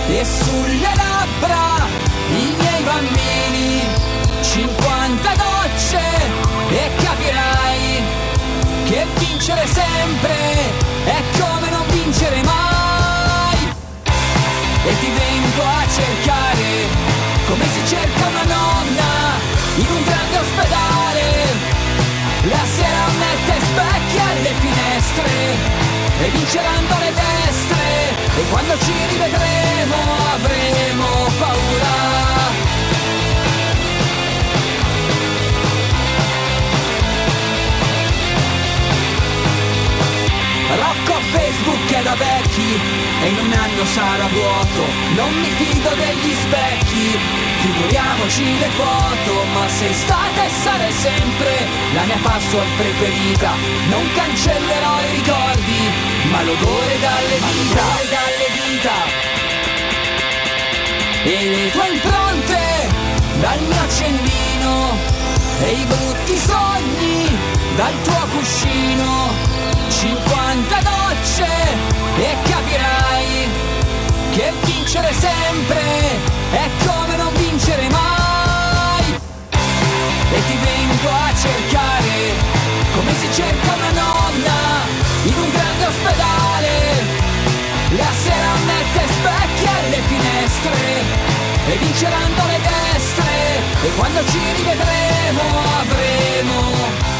[0.10, 1.86] e sulle labbra
[2.32, 3.88] i miei bambini.
[4.42, 6.39] 50 gocce
[6.70, 8.04] e capirai
[8.86, 10.36] che vincere sempre
[11.06, 13.58] è come non vincere mai.
[14.86, 17.18] E ti vengo a cercare
[17.48, 19.12] come si cerca una nonna
[19.78, 21.28] in un grande ospedale.
[22.44, 25.32] La sera mette specchi alle finestre
[26.22, 27.84] e vinceranno le destre
[28.38, 29.98] e quando ci rivedremo
[30.34, 31.06] avremo
[31.38, 32.79] paura.
[40.76, 42.80] Rocco Facebook è da vecchi
[43.24, 44.86] e in un anno sarà vuoto.
[45.16, 47.18] Non mi fido degli specchi,
[47.62, 49.46] figuriamoci le foto.
[49.54, 53.52] Ma sei stata e sarai sempre la mia password preferita.
[53.90, 55.82] Non cancellerò i ricordi,
[56.30, 57.84] ma l'odore dalle dita.
[58.14, 58.98] dalle dita.
[61.24, 62.60] E le tue impronte
[63.40, 64.98] dal mio accendino
[65.62, 67.38] e i brutti sogni
[67.76, 69.59] dal tuo cuscino.
[70.00, 71.46] 50 gocce
[72.16, 73.50] e capirai
[74.32, 75.82] che vincere sempre
[76.52, 79.20] è come non vincere mai.
[79.52, 82.32] E ti vengo a cercare
[82.96, 84.60] come si cerca una nonna
[85.24, 86.72] in un grande ospedale.
[87.98, 90.80] La sera mette specchi alle finestre
[91.68, 93.32] e vinceranno le destre
[93.84, 95.42] e quando ci rivedremo
[95.82, 97.19] avremo